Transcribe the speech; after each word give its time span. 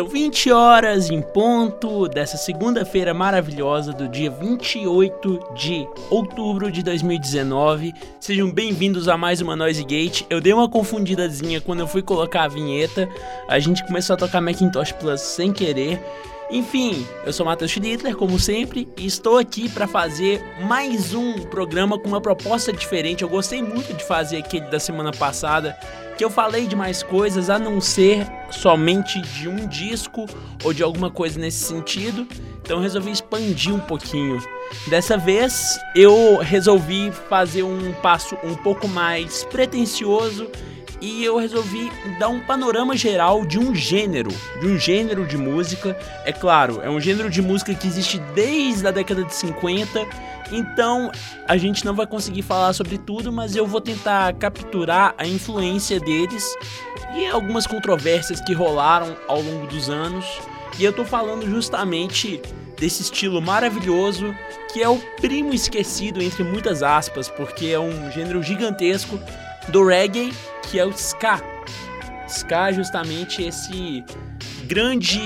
São 0.00 0.08
20 0.08 0.50
horas 0.50 1.10
em 1.10 1.20
ponto 1.20 2.08
dessa 2.08 2.38
segunda-feira 2.38 3.12
maravilhosa 3.12 3.92
do 3.92 4.08
dia 4.08 4.30
28 4.30 5.52
de 5.54 5.86
outubro 6.08 6.72
de 6.72 6.82
2019. 6.82 7.92
Sejam 8.18 8.50
bem-vindos 8.50 9.08
a 9.08 9.18
mais 9.18 9.42
uma 9.42 9.54
Noise 9.54 9.84
Gate. 9.84 10.22
Eu 10.30 10.40
dei 10.40 10.54
uma 10.54 10.70
confundidazinha 10.70 11.60
quando 11.60 11.80
eu 11.80 11.86
fui 11.86 12.00
colocar 12.00 12.44
a 12.44 12.48
vinheta. 12.48 13.06
A 13.46 13.58
gente 13.58 13.84
começou 13.84 14.14
a 14.14 14.16
tocar 14.16 14.40
Macintosh 14.40 14.92
Plus 14.92 15.20
sem 15.20 15.52
querer. 15.52 16.00
Enfim, 16.50 17.06
eu 17.26 17.32
sou 17.34 17.44
Matheus 17.44 17.70
Schlittler, 17.70 18.16
como 18.16 18.38
sempre, 18.38 18.88
e 18.96 19.04
estou 19.04 19.36
aqui 19.36 19.68
para 19.68 19.86
fazer 19.86 20.42
mais 20.62 21.12
um 21.12 21.34
programa 21.42 21.98
com 21.98 22.08
uma 22.08 22.22
proposta 22.22 22.72
diferente. 22.72 23.22
Eu 23.22 23.28
gostei 23.28 23.62
muito 23.62 23.92
de 23.92 24.02
fazer 24.02 24.38
aquele 24.38 24.64
da 24.64 24.80
semana 24.80 25.12
passada, 25.12 25.76
que 26.20 26.24
eu 26.26 26.28
falei 26.28 26.66
de 26.66 26.76
mais 26.76 27.02
coisas 27.02 27.48
a 27.48 27.58
não 27.58 27.80
ser 27.80 28.26
somente 28.50 29.18
de 29.22 29.48
um 29.48 29.66
disco 29.66 30.26
ou 30.62 30.70
de 30.70 30.82
alguma 30.82 31.10
coisa 31.10 31.40
nesse 31.40 31.64
sentido. 31.64 32.28
Então 32.60 32.78
resolvi 32.78 33.10
expandir 33.10 33.74
um 33.74 33.80
pouquinho. 33.80 34.38
Dessa 34.88 35.16
vez 35.16 35.80
eu 35.96 36.36
resolvi 36.36 37.10
fazer 37.30 37.62
um 37.62 37.94
passo 38.02 38.36
um 38.44 38.54
pouco 38.54 38.86
mais 38.86 39.44
pretensioso 39.44 40.46
e 41.00 41.24
eu 41.24 41.38
resolvi 41.38 41.90
dar 42.18 42.28
um 42.28 42.40
panorama 42.40 42.94
geral 42.94 43.46
de 43.46 43.58
um 43.58 43.74
gênero, 43.74 44.30
de 44.60 44.66
um 44.66 44.78
gênero 44.78 45.26
de 45.26 45.38
música. 45.38 45.98
É 46.26 46.32
claro, 46.34 46.82
é 46.82 46.90
um 46.90 47.00
gênero 47.00 47.30
de 47.30 47.40
música 47.40 47.74
que 47.74 47.86
existe 47.86 48.18
desde 48.34 48.86
a 48.86 48.90
década 48.90 49.24
de 49.24 49.34
50, 49.34 50.06
então 50.50 51.10
a 51.46 51.56
gente 51.56 51.84
não 51.84 51.94
vai 51.94 52.06
conseguir 52.06 52.42
falar 52.42 52.72
sobre 52.72 52.98
tudo, 52.98 53.32
mas 53.32 53.54
eu 53.56 53.66
vou 53.66 53.80
tentar 53.80 54.32
capturar 54.34 55.14
a 55.16 55.26
influência 55.26 56.00
deles 56.00 56.56
e 57.14 57.26
algumas 57.26 57.66
controvérsias 57.66 58.40
que 58.40 58.52
rolaram 58.52 59.16
ao 59.28 59.40
longo 59.40 59.66
dos 59.66 59.88
anos. 59.88 60.24
E 60.78 60.84
eu 60.84 60.92
tô 60.92 61.04
falando 61.04 61.48
justamente 61.48 62.40
desse 62.78 63.02
estilo 63.02 63.42
maravilhoso 63.42 64.34
que 64.72 64.82
é 64.82 64.88
o 64.88 64.98
primo 65.20 65.52
esquecido 65.52 66.22
entre 66.22 66.42
muitas 66.44 66.82
aspas, 66.82 67.28
porque 67.28 67.66
é 67.66 67.78
um 67.78 68.10
gênero 68.10 68.42
gigantesco 68.42 69.18
do 69.68 69.84
reggae 69.84 70.32
que 70.62 70.78
é 70.78 70.86
o 70.86 70.92
ska. 70.92 71.40
Ska 72.28 72.70
é 72.70 72.72
justamente 72.72 73.42
esse 73.42 74.04
grande 74.70 75.20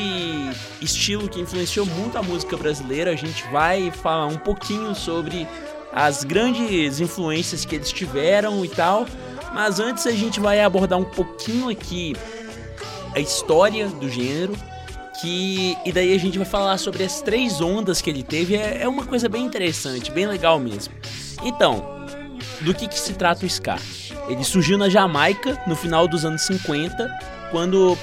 estilo 0.81 1.29
que 1.29 1.39
influenciou 1.39 1.85
muito 1.85 2.17
a 2.17 2.23
música 2.23 2.57
brasileira. 2.57 3.11
A 3.11 3.15
gente 3.15 3.45
vai 3.53 3.91
falar 3.91 4.25
um 4.25 4.39
pouquinho 4.39 4.95
sobre 4.95 5.47
as 5.93 6.25
grandes 6.25 6.99
influências 6.99 7.63
que 7.63 7.75
eles 7.75 7.93
tiveram 7.93 8.65
e 8.65 8.71
tal. 8.71 9.07
Mas 9.53 9.79
antes 9.79 10.07
a 10.07 10.13
gente 10.13 10.41
vai 10.41 10.63
abordar 10.63 10.99
um 10.99 11.05
pouquinho 11.05 11.69
aqui 11.69 12.17
a 13.15 13.21
história 13.21 13.87
do 13.87 14.09
gênero. 14.09 14.57
Que, 15.21 15.77
e 15.85 15.93
daí 15.93 16.15
a 16.15 16.19
gente 16.19 16.39
vai 16.39 16.47
falar 16.47 16.79
sobre 16.79 17.05
as 17.05 17.21
três 17.21 17.61
ondas 17.61 18.01
que 18.01 18.09
ele 18.09 18.23
teve. 18.23 18.57
É, 18.57 18.83
é 18.83 18.89
uma 18.89 19.05
coisa 19.05 19.29
bem 19.29 19.45
interessante, 19.45 20.11
bem 20.11 20.27
legal 20.27 20.59
mesmo. 20.59 20.95
Então, 21.43 21.85
do 22.63 22.73
que, 22.73 22.89
que 22.89 22.99
se 22.99 23.13
trata 23.13 23.45
o 23.45 23.47
ska? 23.47 23.77
Ele 24.27 24.43
surgiu 24.43 24.79
na 24.79 24.89
Jamaica 24.89 25.63
no 25.67 25.77
final 25.77 26.09
dos 26.09 26.25
anos 26.25 26.41
50, 26.43 27.34
quando 27.55 27.97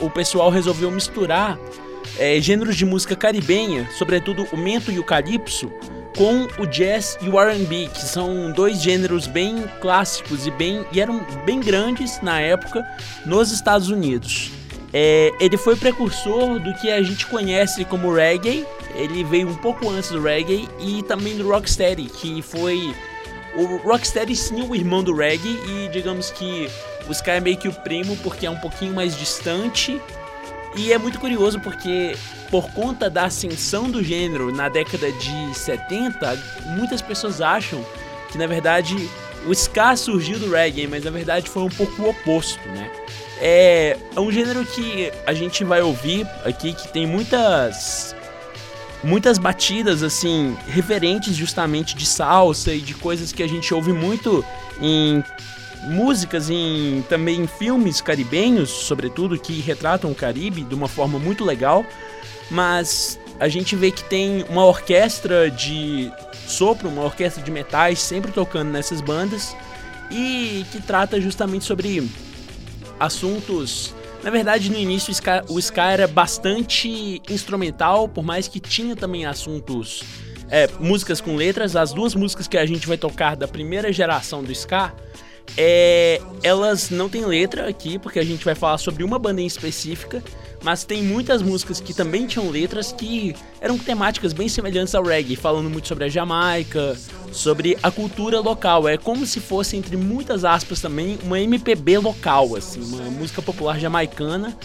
o 0.00 0.08
pessoal 0.08 0.48
resolveu 0.48 0.90
misturar 0.90 1.58
é, 2.18 2.40
gêneros 2.40 2.74
de 2.76 2.86
música 2.86 3.14
caribenha, 3.14 3.86
sobretudo 3.90 4.48
o 4.50 4.56
mento 4.56 4.90
e 4.90 4.98
o 4.98 5.04
calypso, 5.04 5.70
com 6.16 6.48
o 6.58 6.64
jazz 6.64 7.18
e 7.20 7.28
o 7.28 7.38
R&B, 7.38 7.90
que 7.92 8.00
são 8.00 8.50
dois 8.52 8.80
gêneros 8.80 9.26
bem 9.26 9.64
clássicos 9.82 10.46
e 10.46 10.50
bem 10.50 10.82
e 10.90 10.98
eram 10.98 11.20
bem 11.44 11.60
grandes 11.60 12.22
na 12.22 12.40
época 12.40 12.82
nos 13.26 13.52
Estados 13.52 13.90
Unidos. 13.90 14.50
É, 14.94 15.30
ele 15.38 15.58
foi 15.58 15.76
precursor 15.76 16.58
do 16.58 16.72
que 16.76 16.90
a 16.90 17.02
gente 17.02 17.26
conhece 17.26 17.84
como 17.84 18.14
reggae. 18.14 18.64
Ele 18.94 19.22
veio 19.24 19.50
um 19.50 19.56
pouco 19.56 19.90
antes 19.90 20.08
do 20.08 20.22
reggae 20.22 20.66
e 20.80 21.02
também 21.02 21.36
do 21.36 21.46
rocksteady, 21.46 22.04
que 22.04 22.40
foi 22.40 22.94
o 23.56 23.76
Rocksteady 23.78 24.36
sim 24.36 24.62
o 24.62 24.74
irmão 24.74 25.02
do 25.02 25.14
reggae 25.14 25.58
e 25.66 25.88
digamos 25.88 26.30
que 26.30 26.68
o 27.08 27.12
Sky 27.12 27.30
é 27.30 27.40
meio 27.40 27.56
que 27.56 27.68
o 27.68 27.72
primo 27.72 28.16
porque 28.18 28.46
é 28.46 28.50
um 28.50 28.58
pouquinho 28.58 28.94
mais 28.94 29.16
distante. 29.16 30.00
E 30.76 30.92
é 30.92 30.98
muito 30.98 31.18
curioso 31.18 31.58
porque 31.60 32.16
por 32.50 32.70
conta 32.72 33.08
da 33.08 33.24
ascensão 33.24 33.90
do 33.90 34.02
gênero 34.02 34.52
na 34.52 34.68
década 34.68 35.10
de 35.10 35.54
70, 35.54 36.38
muitas 36.76 37.00
pessoas 37.00 37.40
acham 37.40 37.84
que 38.30 38.36
na 38.36 38.46
verdade 38.46 38.94
o 39.46 39.52
ska 39.52 39.96
surgiu 39.96 40.38
do 40.38 40.50
reggae, 40.50 40.86
mas 40.86 41.04
na 41.04 41.10
verdade 41.10 41.48
foi 41.48 41.62
um 41.62 41.68
pouco 41.68 42.02
o 42.02 42.10
oposto, 42.10 42.60
né? 42.68 42.90
É, 43.38 43.96
é 44.14 44.20
um 44.20 44.30
gênero 44.30 44.64
que 44.64 45.12
a 45.26 45.32
gente 45.32 45.62
vai 45.64 45.82
ouvir 45.82 46.26
aqui 46.44 46.72
que 46.72 46.88
tem 46.88 47.06
muitas 47.06 48.14
muitas 49.04 49.38
batidas 49.38 50.02
assim 50.02 50.56
referentes 50.66 51.36
justamente 51.36 51.94
de 51.94 52.06
salsa 52.06 52.72
e 52.72 52.80
de 52.80 52.94
coisas 52.94 53.32
que 53.32 53.42
a 53.42 53.46
gente 53.46 53.72
ouve 53.72 53.92
muito 53.92 54.44
em 54.80 55.22
músicas 55.84 56.50
em 56.50 57.04
também 57.08 57.46
filmes 57.46 58.00
caribenhos, 58.00 58.70
sobretudo 58.70 59.38
que 59.38 59.60
retratam 59.60 60.10
o 60.10 60.14
Caribe 60.14 60.62
de 60.62 60.74
uma 60.74 60.88
forma 60.88 61.18
muito 61.18 61.44
legal, 61.44 61.84
mas 62.50 63.18
a 63.38 63.48
gente 63.48 63.76
vê 63.76 63.90
que 63.90 64.04
tem 64.04 64.44
uma 64.48 64.64
orquestra 64.64 65.50
de 65.50 66.10
sopro, 66.46 66.88
uma 66.88 67.02
orquestra 67.02 67.42
de 67.42 67.50
metais 67.50 67.98
sempre 68.00 68.32
tocando 68.32 68.70
nessas 68.70 69.00
bandas 69.00 69.56
e 70.10 70.64
que 70.72 70.80
trata 70.80 71.20
justamente 71.20 71.64
sobre 71.64 72.08
assuntos 72.98 73.94
na 74.26 74.30
verdade, 74.30 74.72
no 74.72 74.76
início 74.76 75.12
o 75.12 75.14
ska, 75.14 75.44
o 75.48 75.58
ska 75.60 75.92
era 75.92 76.08
bastante 76.08 77.22
instrumental, 77.30 78.08
por 78.08 78.24
mais 78.24 78.48
que 78.48 78.58
tinha 78.58 78.96
também 78.96 79.24
assuntos, 79.24 80.02
é, 80.50 80.68
músicas 80.80 81.20
com 81.20 81.36
letras. 81.36 81.76
As 81.76 81.92
duas 81.92 82.12
músicas 82.12 82.48
que 82.48 82.58
a 82.58 82.66
gente 82.66 82.88
vai 82.88 82.96
tocar 82.96 83.36
da 83.36 83.46
primeira 83.46 83.92
geração 83.92 84.42
do 84.42 84.50
ska, 84.50 84.92
é, 85.56 86.20
elas 86.42 86.90
não 86.90 87.08
têm 87.08 87.24
letra 87.24 87.68
aqui, 87.68 87.98
porque 87.98 88.18
a 88.18 88.24
gente 88.24 88.44
vai 88.44 88.54
falar 88.54 88.78
sobre 88.78 89.04
uma 89.04 89.18
banda 89.18 89.40
em 89.40 89.46
específica, 89.46 90.22
mas 90.62 90.84
tem 90.84 91.02
muitas 91.02 91.42
músicas 91.42 91.80
que 91.80 91.94
também 91.94 92.26
tinham 92.26 92.50
letras 92.50 92.92
que 92.92 93.34
eram 93.60 93.78
temáticas 93.78 94.32
bem 94.32 94.48
semelhantes 94.48 94.94
ao 94.94 95.04
reggae, 95.04 95.36
falando 95.36 95.70
muito 95.70 95.86
sobre 95.86 96.04
a 96.04 96.08
Jamaica, 96.08 96.96
sobre 97.32 97.78
a 97.82 97.90
cultura 97.90 98.40
local. 98.40 98.88
É 98.88 98.96
como 98.96 99.26
se 99.26 99.40
fosse, 99.40 99.76
entre 99.76 99.96
muitas 99.96 100.44
aspas 100.44 100.80
também, 100.80 101.18
uma 101.22 101.38
MPB 101.38 101.98
local, 101.98 102.56
assim, 102.56 102.80
uma 102.82 103.10
música 103.10 103.40
popular 103.40 103.78
jamaicana. 103.78 104.56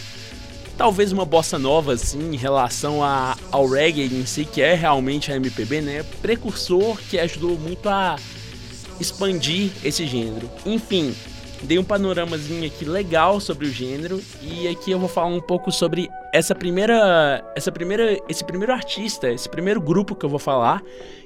Talvez 0.77 1.11
uma 1.11 1.25
bossa 1.25 1.59
nova, 1.59 1.93
assim, 1.93 2.33
em 2.33 2.37
relação 2.37 3.03
a, 3.03 3.37
ao 3.51 3.67
reggae 3.67 4.05
em 4.05 4.25
si, 4.25 4.45
que 4.45 4.61
é 4.61 4.73
realmente 4.73 5.31
a 5.31 5.35
MPB, 5.35 5.81
né? 5.81 6.03
Precursor 6.21 6.97
que 7.09 7.19
ajudou 7.19 7.57
muito 7.59 7.87
a 7.87 8.17
expandir 9.01 9.71
esse 9.83 10.05
gênero. 10.05 10.49
Enfim, 10.65 11.15
dei 11.63 11.79
um 11.79 11.83
panoramazinho 11.83 12.65
aqui 12.65 12.85
legal 12.85 13.39
sobre 13.39 13.65
o 13.65 13.71
gênero 13.71 14.21
e 14.41 14.67
aqui 14.67 14.91
eu 14.91 14.99
vou 14.99 15.09
falar 15.09 15.27
um 15.27 15.41
pouco 15.41 15.71
sobre 15.71 16.07
essa 16.31 16.53
primeira, 16.53 17.43
essa 17.55 17.71
primeira, 17.71 18.17
esse 18.29 18.43
primeiro 18.43 18.71
artista, 18.71 19.29
esse 19.29 19.49
primeiro 19.49 19.81
grupo 19.81 20.15
que 20.15 20.25
eu 20.25 20.29
vou 20.29 20.39
falar, 20.39 20.81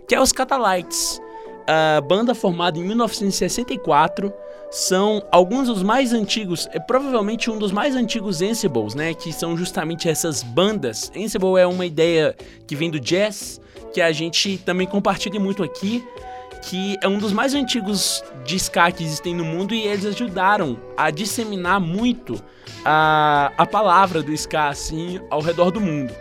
que 0.08 0.16
é 0.16 0.22
os 0.22 0.32
Catalites. 0.32 1.22
A 1.68 2.00
banda 2.00 2.36
formada 2.36 2.78
em 2.78 2.84
1964 2.84 4.32
são 4.72 5.26
alguns 5.32 5.68
dos 5.68 5.84
mais 5.84 6.14
antigos, 6.14 6.68
é 6.72 6.80
provavelmente 6.80 7.50
um 7.50 7.58
dos 7.58 7.72
mais 7.72 7.96
antigos 7.96 8.42
Ansibles, 8.42 8.94
né, 8.94 9.14
que 9.14 9.34
são 9.34 9.58
justamente 9.58 10.08
essas 10.08 10.44
bandas. 10.44 11.12
Ansible 11.16 11.58
é 11.58 11.66
uma 11.66 11.86
ideia 11.86 12.36
que 12.68 12.76
vem 12.76 12.92
do 12.92 13.00
jazz, 13.00 13.60
que 13.94 14.02
a 14.02 14.12
gente 14.12 14.58
também 14.60 14.86
compartilha 14.86 15.40
muito 15.40 15.64
aqui 15.64 16.04
que 16.66 16.98
é 17.02 17.08
um 17.08 17.20
dos 17.20 17.32
mais 17.32 17.54
antigos 17.54 18.24
ska 18.48 18.92
que 18.92 19.04
existem 19.04 19.36
no 19.36 19.46
mundo 19.46 19.74
e 19.74 19.82
eles 19.82 20.06
ajudaram 20.06 20.80
a 20.98 21.12
disseminar 21.12 21.80
muito 21.80 22.42
a, 22.84 23.52
a 23.56 23.66
palavra 23.66 24.24
do 24.24 24.34
ska 24.34 24.70
assim 24.70 25.20
ao 25.30 25.42
redor 25.42 25.70
do 25.72 25.80
mundo. 25.80 26.14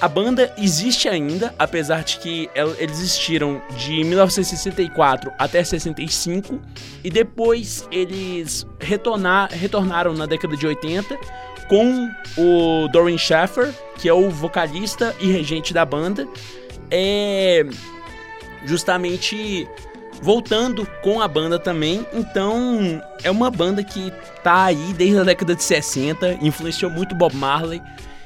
A 0.00 0.08
banda 0.08 0.54
existe 0.56 1.08
ainda, 1.08 1.54
apesar 1.58 2.04
de 2.04 2.18
que 2.18 2.48
eles 2.54 2.98
existiram 2.98 3.60
de 3.76 4.04
1964 4.04 5.32
até 5.38 5.64
65 5.64 6.60
e 7.02 7.10
depois 7.10 7.86
eles 7.90 8.66
retornar, 8.78 9.50
retornaram 9.50 10.14
na 10.14 10.26
década 10.26 10.56
de 10.56 10.66
80 10.66 11.18
com 11.68 12.08
o 12.36 12.88
Dorian 12.88 13.18
Shaffer, 13.18 13.72
que 13.96 14.08
é 14.08 14.12
o 14.12 14.30
vocalista 14.30 15.14
e 15.20 15.30
regente 15.30 15.72
da 15.72 15.84
banda. 15.84 16.26
É, 16.90 17.64
justamente 18.64 19.68
voltando 20.22 20.86
com 21.02 21.20
a 21.20 21.28
banda 21.28 21.58
também. 21.58 22.06
Então, 22.12 23.02
é 23.22 23.30
uma 23.30 23.50
banda 23.50 23.82
que 23.82 24.12
tá 24.42 24.64
aí 24.64 24.92
desde 24.94 25.18
a 25.18 25.24
década 25.24 25.54
de 25.54 25.62
60, 25.62 26.38
influenciou 26.42 26.90
muito 26.90 27.14
Bob 27.14 27.34
Marley, 27.34 27.82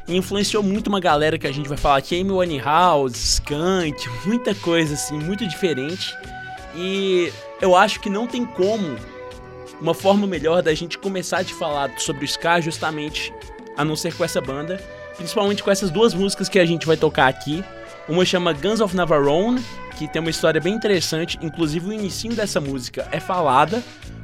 influenciou 0.09 0.63
muito 0.63 0.89
uma 0.89 1.01
galera 1.01 1.39
que 1.39 1.47
a 1.47 1.53
gente 1.53 1.69
vai 1.69 1.79
falar 1.79 1.99
aqui, 1.99 2.21
Amy 2.21 2.33
Winehouse, 2.33 3.17
Skunk, 3.17 4.09
muita 4.27 4.55
coisa 4.55 4.95
assim, 4.95 5.19
muito 5.19 5.47
diferente. 5.47 6.17
E 6.75 7.33
eu 7.61 7.77
acho 7.77 8.01
que 8.01 8.11
não 8.11 8.27
tem 8.27 8.45
como 8.45 8.97
uma 9.81 9.95
forma 9.95 10.27
melhor 10.27 10.63
da 10.63 10.75
gente 10.75 10.99
começar 10.99 11.41
a 11.41 11.45
falar 11.45 11.91
sobre 11.99 12.25
o 12.25 12.29
ska 12.29 12.61
justamente 12.61 13.33
a 13.77 13.85
não 13.85 13.97
ser 13.97 14.15
com 14.15 14.25
essa 14.25 14.41
banda 14.41 14.81
principalmente 15.17 15.63
com 15.63 15.71
essas 15.71 15.91
duas 15.91 16.15
músicas 16.15 16.49
que 16.49 16.59
a 16.59 16.65
gente 16.65 16.87
vai 16.87 16.97
tocar 16.97 17.29
aqui. 17.29 17.65
Uma 18.09 18.25
chama 18.25 18.53
Guns 18.53 18.81
of 18.81 18.95
Navarone, 18.95 19.65
que 19.97 20.07
tem 20.07 20.21
uma 20.21 20.31
história 20.31 20.61
bem 20.61 20.75
interessante, 20.75 21.39
inclusive 21.41 21.89
o 21.89 21.93
início 21.93 22.35
dessa 22.35 22.61
música 22.61 23.09
é 23.11 23.19
falada, 23.19 23.83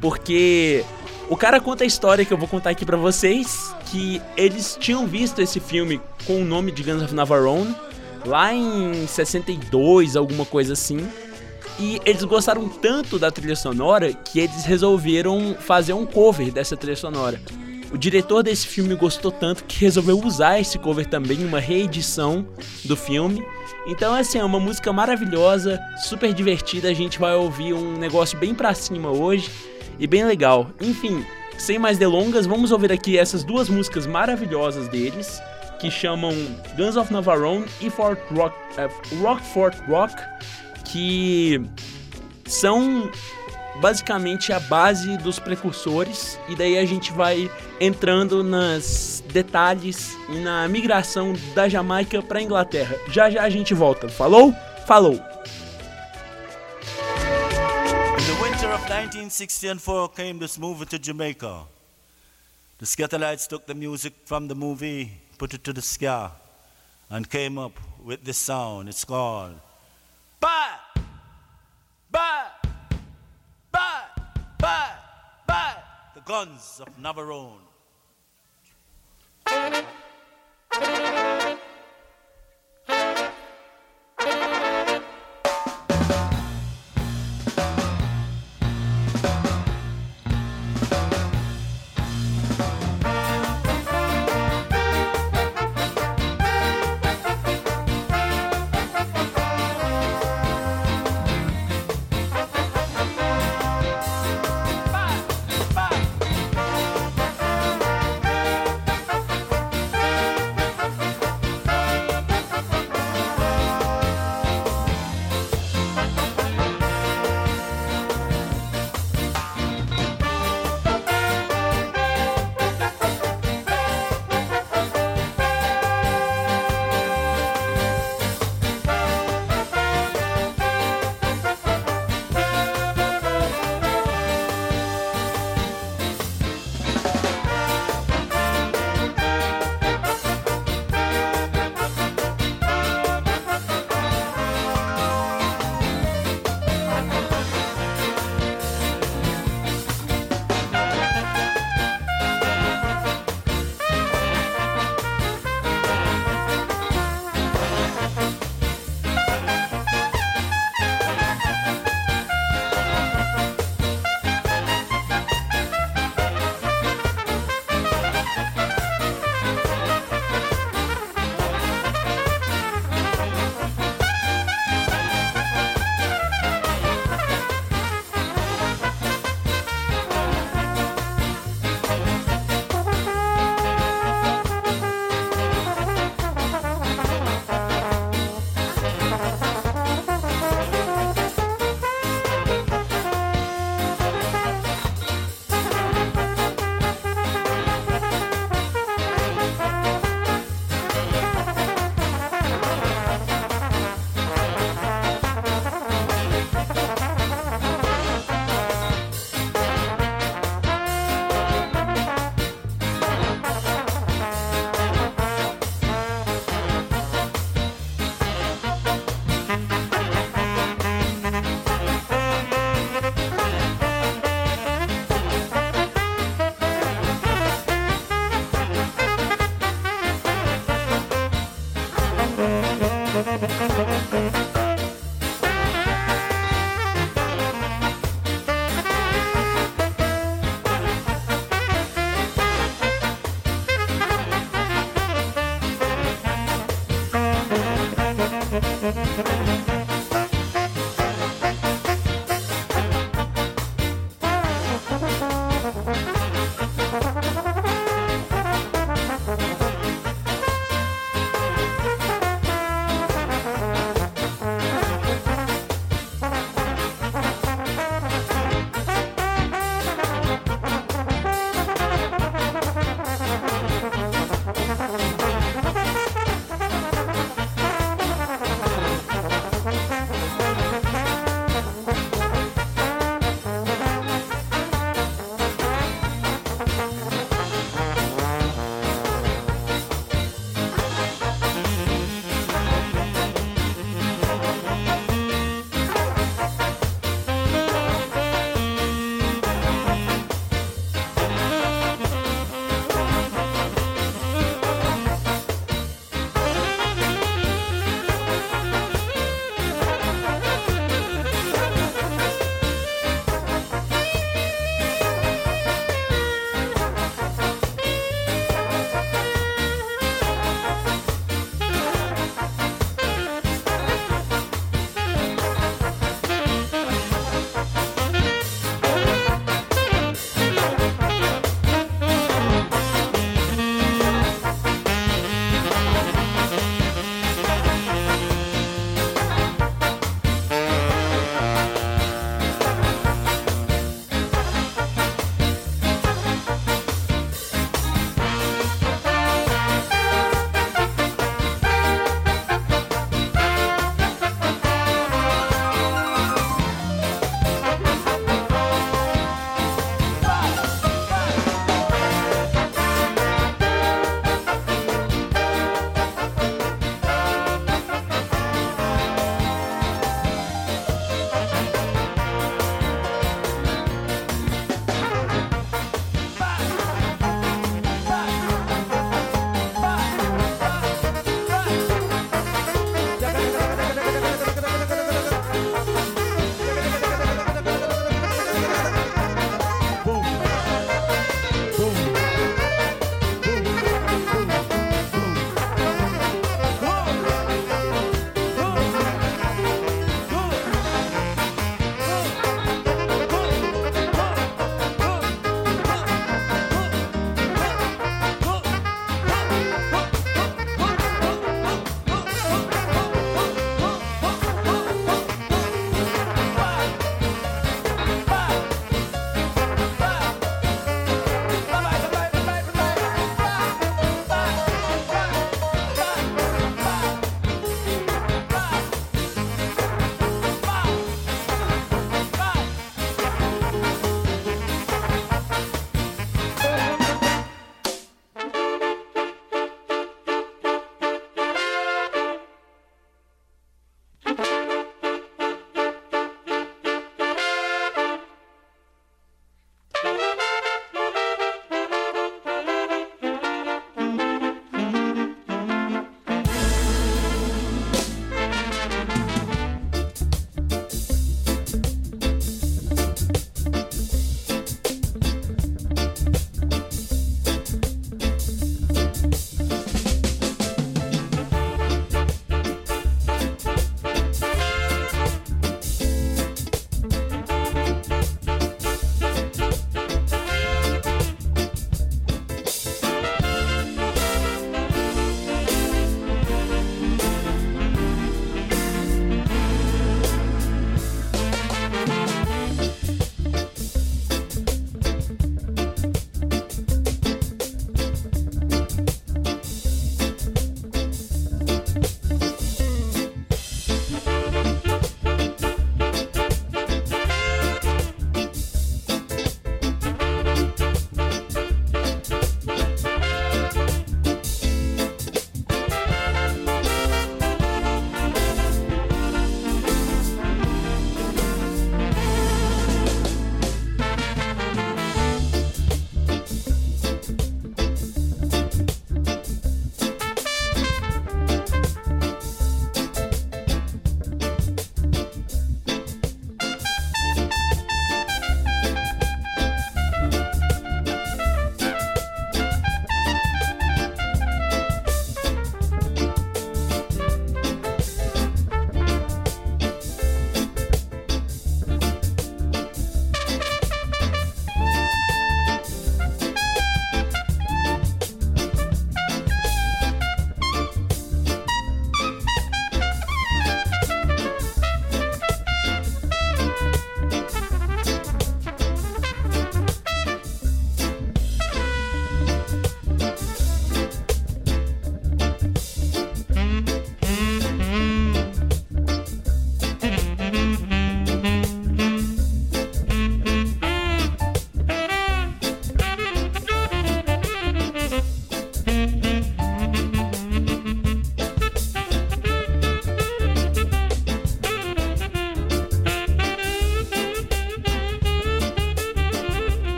porque 0.00 0.84
o 1.30 1.36
cara 1.36 1.58
conta 1.58 1.84
a 1.84 1.86
história 1.86 2.24
que 2.24 2.32
eu 2.32 2.36
vou 2.36 2.48
contar 2.48 2.70
aqui 2.70 2.84
para 2.84 2.98
vocês, 2.98 3.74
que 3.86 4.20
eles 4.36 4.76
tinham 4.78 5.06
visto 5.06 5.40
esse 5.40 5.58
filme 5.58 6.00
com 6.26 6.42
o 6.42 6.44
nome 6.44 6.70
de 6.70 6.82
Guns 6.82 7.02
of 7.02 7.14
Navarone 7.14 7.74
lá 8.26 8.52
em 8.52 9.06
62, 9.06 10.16
alguma 10.16 10.44
coisa 10.44 10.74
assim. 10.74 11.08
E 11.78 12.00
eles 12.04 12.22
gostaram 12.24 12.68
tanto 12.68 13.18
da 13.18 13.30
trilha 13.30 13.56
sonora 13.56 14.12
que 14.12 14.40
eles 14.40 14.64
resolveram 14.64 15.56
fazer 15.58 15.94
um 15.94 16.04
cover 16.04 16.52
dessa 16.52 16.76
trilha 16.76 16.96
sonora. 16.96 17.40
O 17.92 17.98
diretor 17.98 18.42
desse 18.42 18.66
filme 18.66 18.94
gostou 18.94 19.30
tanto 19.30 19.64
que 19.64 19.78
resolveu 19.80 20.18
usar 20.18 20.58
esse 20.58 20.78
cover 20.78 21.06
também 21.06 21.42
em 21.42 21.44
uma 21.44 21.60
reedição 21.60 22.46
do 22.84 22.96
filme. 22.96 23.44
Então, 23.86 24.14
assim, 24.14 24.38
é 24.38 24.44
uma 24.44 24.58
música 24.58 24.90
maravilhosa, 24.92 25.78
super 25.98 26.32
divertida. 26.32 26.88
A 26.88 26.94
gente 26.94 27.18
vai 27.18 27.34
ouvir 27.34 27.74
um 27.74 27.98
negócio 27.98 28.38
bem 28.38 28.54
pra 28.54 28.72
cima 28.72 29.10
hoje 29.10 29.50
e 29.98 30.06
bem 30.06 30.24
legal. 30.24 30.70
Enfim, 30.80 31.22
sem 31.58 31.78
mais 31.78 31.98
delongas, 31.98 32.46
vamos 32.46 32.72
ouvir 32.72 32.90
aqui 32.90 33.18
essas 33.18 33.44
duas 33.44 33.68
músicas 33.68 34.06
maravilhosas 34.06 34.88
deles, 34.88 35.38
que 35.78 35.90
chamam 35.90 36.32
Guns 36.76 36.96
of 36.96 37.12
Navarone 37.12 37.66
e 37.80 37.90
Fort 37.90 38.18
Rock, 38.34 38.56
uh, 38.78 39.22
Rock 39.22 39.42
Fort 39.48 39.76
Rock, 39.86 40.14
que 40.86 41.60
são 42.46 43.10
basicamente 43.80 44.52
a 44.52 44.60
base 44.60 45.16
dos 45.18 45.38
precursores 45.38 46.38
e 46.48 46.54
daí 46.54 46.78
a 46.78 46.84
gente 46.84 47.12
vai 47.12 47.50
entrando 47.80 48.42
nos 48.44 49.22
detalhes 49.32 50.16
e 50.28 50.38
na 50.38 50.68
migração 50.68 51.32
da 51.54 51.68
Jamaica 51.68 52.22
para 52.22 52.42
Inglaterra. 52.42 52.96
Já 53.08 53.30
já 53.30 53.42
a 53.42 53.50
gente 53.50 53.74
volta. 53.74 54.08
Falou? 54.08 54.54
Falou. 54.86 55.14
In 58.18 58.24
the 58.26 58.42
winter 58.42 58.72
of 58.72 58.82
1964 58.84 60.08
came 60.10 60.38
this 60.38 60.58
movie 60.58 60.86
to 60.86 60.98
Jamaica. 60.98 61.66
The 62.78 62.86
Scatterlights 62.86 63.46
took 63.46 63.66
the 63.66 63.74
music 63.74 64.14
from 64.24 64.48
the 64.48 64.54
movie, 64.54 65.12
put 65.38 65.54
it 65.54 65.62
to 65.62 65.72
the 65.72 65.80
ska, 65.80 66.32
and 67.08 67.28
came 67.28 67.58
up 67.58 67.78
with 68.04 68.24
this 68.24 68.36
sound. 68.36 68.88
It's 68.88 69.04
called 69.04 69.54
Bye! 70.40 70.78
Bye! 72.10 72.51
Bye! 73.72 74.04
Bye! 74.58 74.92
Bye! 75.46 75.76
The 76.14 76.20
Guns 76.20 76.80
of 76.80 76.88
Navarone. 77.00 77.58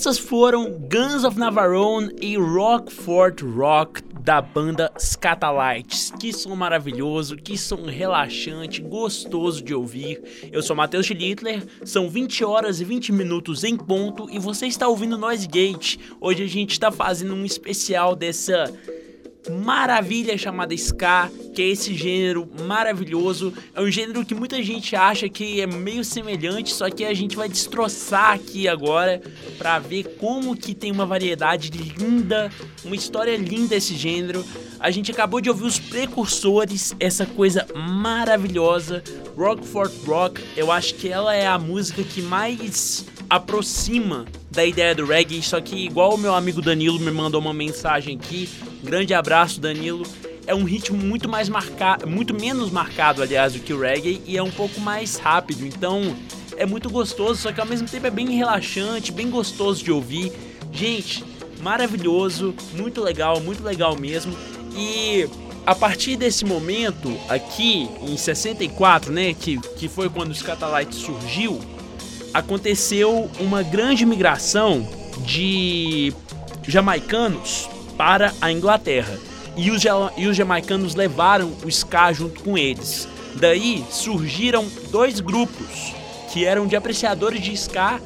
Essas 0.00 0.18
foram 0.18 0.72
Guns 0.90 1.24
of 1.24 1.38
Navarone 1.38 2.16
e 2.22 2.34
Rockford 2.34 3.44
Rock 3.44 4.02
da 4.02 4.40
banda 4.40 4.90
Scatalites. 4.98 6.10
Que 6.18 6.32
som 6.32 6.56
maravilhoso, 6.56 7.36
que 7.36 7.58
som 7.58 7.84
relaxante, 7.84 8.80
gostoso 8.80 9.62
de 9.62 9.74
ouvir. 9.74 10.22
Eu 10.50 10.62
sou 10.62 10.74
Matheus 10.74 11.04
Schlittler, 11.04 11.62
são 11.84 12.08
20 12.08 12.42
horas 12.46 12.80
e 12.80 12.84
20 12.84 13.12
minutos 13.12 13.62
em 13.62 13.76
ponto 13.76 14.26
e 14.30 14.38
você 14.38 14.66
está 14.66 14.88
ouvindo 14.88 15.18
Noise 15.18 15.46
Gate. 15.46 15.98
Hoje 16.18 16.44
a 16.44 16.48
gente 16.48 16.72
está 16.72 16.90
fazendo 16.90 17.34
um 17.34 17.44
especial 17.44 18.16
dessa 18.16 18.72
maravilha 19.48 20.36
chamada 20.36 20.74
ska, 20.74 21.30
que 21.54 21.62
é 21.62 21.68
esse 21.68 21.94
gênero 21.94 22.48
maravilhoso. 22.66 23.52
É 23.74 23.80
um 23.80 23.90
gênero 23.90 24.24
que 24.24 24.34
muita 24.34 24.62
gente 24.62 24.94
acha 24.94 25.28
que 25.28 25.60
é 25.60 25.66
meio 25.66 26.04
semelhante, 26.04 26.72
só 26.72 26.90
que 26.90 27.04
a 27.04 27.14
gente 27.14 27.36
vai 27.36 27.48
destroçar 27.48 28.32
aqui 28.32 28.68
agora 28.68 29.20
para 29.56 29.78
ver 29.78 30.16
como 30.18 30.56
que 30.56 30.74
tem 30.74 30.92
uma 30.92 31.06
variedade 31.06 31.70
linda, 31.70 32.50
uma 32.84 32.94
história 32.94 33.36
linda 33.36 33.74
esse 33.74 33.94
gênero. 33.94 34.44
A 34.78 34.90
gente 34.90 35.10
acabou 35.10 35.40
de 35.40 35.48
ouvir 35.48 35.64
os 35.64 35.78
precursores, 35.78 36.94
essa 36.98 37.24
coisa 37.24 37.66
maravilhosa, 37.74 39.02
Rockford 39.36 39.94
Rock. 40.06 40.42
Eu 40.56 40.70
acho 40.70 40.94
que 40.94 41.08
ela 41.08 41.34
é 41.34 41.46
a 41.46 41.58
música 41.58 42.02
que 42.02 42.22
mais 42.22 43.04
aproxima 43.28 44.26
da 44.50 44.64
ideia 44.64 44.94
do 44.94 45.06
reggae, 45.06 45.40
só 45.42 45.60
que 45.60 45.76
igual 45.76 46.14
o 46.14 46.18
meu 46.18 46.34
amigo 46.34 46.60
Danilo 46.60 46.98
me 46.98 47.12
mandou 47.12 47.40
uma 47.40 47.54
mensagem 47.54 48.16
aqui, 48.16 48.48
grande 48.82 49.14
abraço 49.14 49.60
Danilo, 49.60 50.06
é 50.46 50.54
um 50.54 50.64
ritmo 50.64 50.98
muito 50.98 51.28
mais 51.28 51.48
marcado, 51.48 52.06
muito 52.08 52.34
menos 52.34 52.70
marcado, 52.70 53.22
aliás, 53.22 53.52
do 53.52 53.60
que 53.60 53.72
o 53.72 53.80
reggae 53.80 54.20
e 54.26 54.36
é 54.36 54.42
um 54.42 54.50
pouco 54.50 54.80
mais 54.80 55.16
rápido. 55.16 55.66
Então, 55.66 56.16
é 56.56 56.66
muito 56.66 56.90
gostoso, 56.90 57.40
só 57.40 57.52
que 57.52 57.60
ao 57.60 57.66
mesmo 57.66 57.88
tempo 57.88 58.06
é 58.06 58.10
bem 58.10 58.30
relaxante, 58.36 59.12
bem 59.12 59.30
gostoso 59.30 59.84
de 59.84 59.92
ouvir. 59.92 60.32
Gente, 60.72 61.24
maravilhoso, 61.62 62.54
muito 62.74 63.00
legal, 63.00 63.40
muito 63.40 63.62
legal 63.62 63.96
mesmo. 63.96 64.36
E 64.76 65.28
a 65.66 65.74
partir 65.74 66.16
desse 66.16 66.44
momento 66.44 67.16
aqui 67.28 67.88
em 68.02 68.16
64, 68.16 69.12
né, 69.12 69.34
que, 69.34 69.58
que 69.76 69.88
foi 69.88 70.08
quando 70.08 70.30
o 70.30 70.34
Scatalites 70.34 70.98
surgiu, 70.98 71.60
aconteceu 72.32 73.30
uma 73.38 73.62
grande 73.62 74.04
migração 74.04 74.86
de 75.24 76.12
jamaicanos 76.66 77.68
para 78.00 78.32
a 78.40 78.50
Inglaterra. 78.50 79.18
E 79.54 79.70
os, 79.70 79.82
e 80.16 80.26
os 80.26 80.34
jamaicanos 80.34 80.94
levaram 80.94 81.52
o 81.62 81.68
ska 81.68 82.10
junto 82.14 82.42
com 82.42 82.56
eles. 82.56 83.06
Daí 83.34 83.84
surgiram 83.90 84.66
dois 84.90 85.20
grupos 85.20 85.94
que 86.32 86.46
eram 86.46 86.66
de 86.66 86.74
apreciadores 86.74 87.42
de 87.42 87.52
ska, 87.52 88.00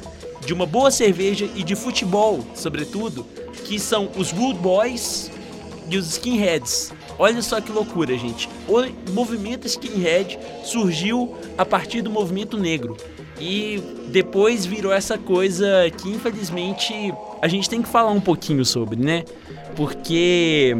de 0.45 0.53
uma 0.53 0.65
boa 0.65 0.91
cerveja 0.91 1.47
e 1.55 1.63
de 1.63 1.77
futebol, 1.77 2.45
sobretudo, 2.53 3.25
que 3.63 3.79
são 3.79 4.09
os 4.17 4.31
Rude 4.31 4.59
Boys 4.59 5.31
e 5.89 5.97
os 5.97 6.09
Skinheads. 6.09 6.91
Olha 7.17 7.41
só 7.41 7.61
que 7.61 7.71
loucura, 7.71 8.17
gente. 8.17 8.49
O 8.67 9.11
movimento 9.13 9.65
skinhead 9.65 10.37
surgiu 10.65 11.37
a 11.57 11.65
partir 11.65 12.01
do 12.01 12.09
movimento 12.09 12.57
negro. 12.57 12.97
E 13.39 13.81
depois 14.09 14.65
virou 14.65 14.91
essa 14.91 15.17
coisa 15.17 15.89
que 15.97 16.09
infelizmente 16.09 17.13
a 17.41 17.47
gente 17.47 17.69
tem 17.69 17.81
que 17.81 17.87
falar 17.87 18.11
um 18.11 18.19
pouquinho 18.19 18.65
sobre, 18.65 18.99
né? 18.99 19.23
Porque 19.75 20.75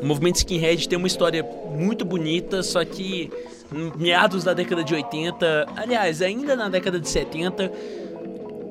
o 0.00 0.06
movimento 0.06 0.36
skinhead 0.36 0.88
tem 0.88 0.96
uma 0.96 1.06
história 1.06 1.42
muito 1.70 2.04
bonita, 2.04 2.62
só 2.62 2.84
que 2.84 3.30
meados 3.96 4.44
da 4.44 4.54
década 4.54 4.84
de 4.84 4.94
80, 4.94 5.66
aliás, 5.76 6.22
ainda 6.22 6.54
na 6.54 6.68
década 6.68 7.00
de 7.00 7.08
70, 7.08 7.72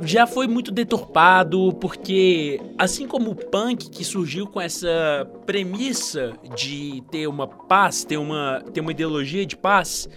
já 0.02 0.28
foi 0.28 0.48
muito 0.48 0.72
deturpado, 0.72 1.74
porque 1.80 2.60
assim 2.78 3.08
como 3.08 3.32
o 3.32 3.36
punk 3.36 3.90
que 3.90 4.04
surgiu 4.04 4.48
com 4.48 4.60
essa 4.60 5.28
premissa 5.46 6.34
de 6.56 7.04
ter 7.12 7.28
uma 7.28 7.48
paz, 7.48 8.04
ter 8.04 8.18
uma, 8.18 8.64
ter 8.74 8.82
uma 8.82 8.92
ideologia 8.92 9.46
de 9.46 9.56
paz, 9.56 10.10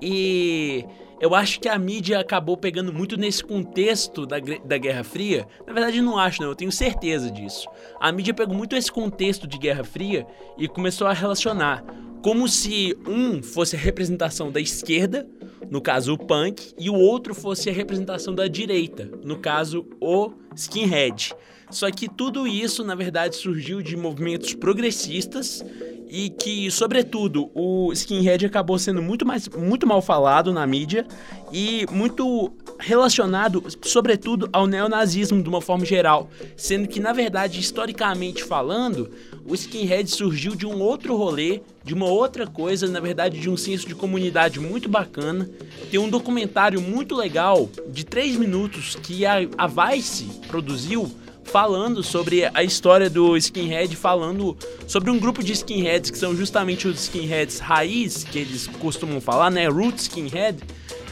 e 0.00 0.84
eu 1.24 1.34
acho 1.34 1.58
que 1.58 1.70
a 1.70 1.78
mídia 1.78 2.20
acabou 2.20 2.54
pegando 2.54 2.92
muito 2.92 3.16
nesse 3.16 3.42
contexto 3.42 4.26
da, 4.26 4.36
da 4.38 4.76
Guerra 4.76 5.02
Fria. 5.02 5.48
Na 5.66 5.72
verdade, 5.72 6.02
não 6.02 6.18
acho, 6.18 6.42
não, 6.42 6.50
eu 6.50 6.54
tenho 6.54 6.70
certeza 6.70 7.30
disso. 7.30 7.66
A 7.98 8.12
mídia 8.12 8.34
pegou 8.34 8.54
muito 8.54 8.76
esse 8.76 8.92
contexto 8.92 9.46
de 9.46 9.56
Guerra 9.56 9.82
Fria 9.84 10.26
e 10.58 10.68
começou 10.68 11.06
a 11.06 11.14
relacionar 11.14 11.82
como 12.22 12.46
se 12.46 12.94
um 13.08 13.42
fosse 13.42 13.74
a 13.74 13.78
representação 13.78 14.52
da 14.52 14.60
esquerda, 14.60 15.26
no 15.70 15.80
caso 15.80 16.12
o 16.12 16.18
punk, 16.18 16.74
e 16.78 16.90
o 16.90 16.94
outro 16.94 17.34
fosse 17.34 17.70
a 17.70 17.72
representação 17.72 18.34
da 18.34 18.46
direita, 18.46 19.10
no 19.24 19.38
caso 19.38 19.86
o 20.02 20.30
skinhead. 20.54 21.34
Só 21.74 21.90
que 21.90 22.08
tudo 22.08 22.46
isso, 22.46 22.84
na 22.84 22.94
verdade, 22.94 23.34
surgiu 23.34 23.82
de 23.82 23.96
movimentos 23.96 24.54
progressistas 24.54 25.64
e 26.08 26.30
que, 26.30 26.70
sobretudo, 26.70 27.50
o 27.52 27.92
skinhead 27.92 28.46
acabou 28.46 28.78
sendo 28.78 29.02
muito, 29.02 29.26
mais, 29.26 29.48
muito 29.48 29.84
mal 29.84 30.00
falado 30.00 30.52
na 30.52 30.64
mídia 30.64 31.04
e 31.52 31.84
muito 31.90 32.52
relacionado, 32.78 33.64
sobretudo, 33.82 34.48
ao 34.52 34.68
neonazismo 34.68 35.42
de 35.42 35.48
uma 35.48 35.60
forma 35.60 35.84
geral, 35.84 36.30
sendo 36.56 36.86
que, 36.86 37.00
na 37.00 37.12
verdade, 37.12 37.58
historicamente 37.58 38.44
falando, 38.44 39.10
o 39.44 39.52
skinhead 39.52 40.08
surgiu 40.08 40.54
de 40.54 40.66
um 40.66 40.80
outro 40.80 41.16
rolê, 41.16 41.60
de 41.82 41.92
uma 41.92 42.06
outra 42.06 42.46
coisa, 42.46 42.86
na 42.86 43.00
verdade, 43.00 43.40
de 43.40 43.50
um 43.50 43.56
senso 43.56 43.88
de 43.88 43.96
comunidade 43.96 44.60
muito 44.60 44.88
bacana. 44.88 45.50
Tem 45.90 45.98
um 45.98 46.08
documentário 46.08 46.80
muito 46.80 47.16
legal 47.16 47.68
de 47.88 48.04
três 48.04 48.36
minutos 48.36 48.94
que 48.94 49.26
a, 49.26 49.38
a 49.58 49.66
Vice 49.66 50.26
produziu 50.46 51.10
falando 51.44 52.02
sobre 52.02 52.50
a 52.52 52.62
história 52.62 53.08
do 53.08 53.36
skinhead, 53.36 53.94
falando 53.96 54.56
sobre 54.86 55.10
um 55.10 55.18
grupo 55.18 55.42
de 55.42 55.52
skinheads 55.52 56.10
que 56.10 56.18
são 56.18 56.34
justamente 56.34 56.88
os 56.88 57.00
skinheads 57.04 57.58
raiz, 57.58 58.24
que 58.24 58.38
eles 58.38 58.66
costumam 58.66 59.20
falar, 59.20 59.50
né? 59.50 59.68
Root 59.68 60.00
skinhead, 60.00 60.58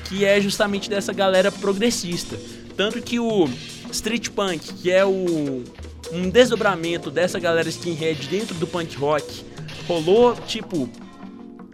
que 0.09 0.25
é 0.25 0.41
justamente 0.41 0.91
dessa 0.91 1.13
galera 1.13 1.51
progressista. 1.53 2.39
Tanto 2.77 3.01
que 3.01 3.21
o 3.21 3.49
street 3.91 4.31
punk, 4.31 4.73
que 4.75 4.91
é 4.91 5.05
o 5.05 5.63
um 6.13 6.29
desdobramento 6.29 7.11
dessa 7.11 7.39
galera 7.39 7.69
skinhead 7.69 8.29
dentro 8.29 8.55
do 8.57 8.67
punk 8.67 8.97
rock, 8.97 9.45
rolou 9.87 10.35
tipo 10.35 10.89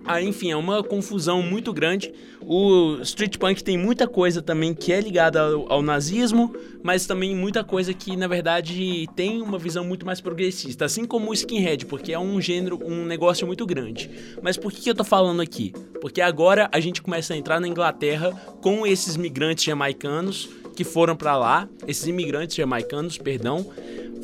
ah, 0.08 0.22
enfim, 0.22 0.50
é 0.50 0.56
uma 0.56 0.82
confusão 0.82 1.42
muito 1.42 1.70
grande. 1.70 2.10
O 2.40 2.98
street 3.02 3.36
punk 3.36 3.62
tem 3.62 3.76
muita 3.76 4.08
coisa 4.08 4.40
também 4.40 4.72
que 4.72 4.90
é 4.90 5.00
ligada 5.02 5.40
ao, 5.42 5.70
ao, 5.70 5.82
nazismo, 5.82 6.54
mas 6.82 7.04
também 7.04 7.36
muita 7.36 7.62
coisa 7.62 7.92
que, 7.92 8.16
na 8.16 8.26
verdade, 8.26 9.06
tem 9.14 9.42
uma 9.42 9.58
visão 9.58 9.84
muito 9.84 10.06
mais 10.06 10.18
progressista, 10.18 10.86
assim 10.86 11.04
como 11.04 11.30
o 11.30 11.34
skinhead, 11.34 11.84
porque 11.84 12.14
é 12.14 12.18
um 12.18 12.40
gênero, 12.40 12.80
um 12.82 13.04
negócio 13.04 13.46
muito 13.46 13.66
grande. 13.66 14.10
Mas 14.42 14.56
por 14.56 14.72
que, 14.72 14.80
que 14.80 14.90
eu 14.90 14.94
tô 14.94 15.04
falando 15.04 15.42
aqui? 15.42 15.74
Porque 16.00 16.22
agora 16.22 16.70
a 16.72 16.80
gente 16.80 17.02
começa 17.02 17.34
a 17.34 17.36
entrar 17.36 17.60
na 17.60 17.68
Inglaterra 17.68 18.30
com 18.62 18.86
esses 18.86 19.14
migrantes 19.14 19.64
jamaicanos 19.64 20.48
que 20.74 20.84
foram 20.84 21.16
para 21.16 21.36
lá, 21.36 21.68
esses 21.86 22.06
imigrantes 22.06 22.56
jamaicanos, 22.56 23.18
perdão, 23.18 23.66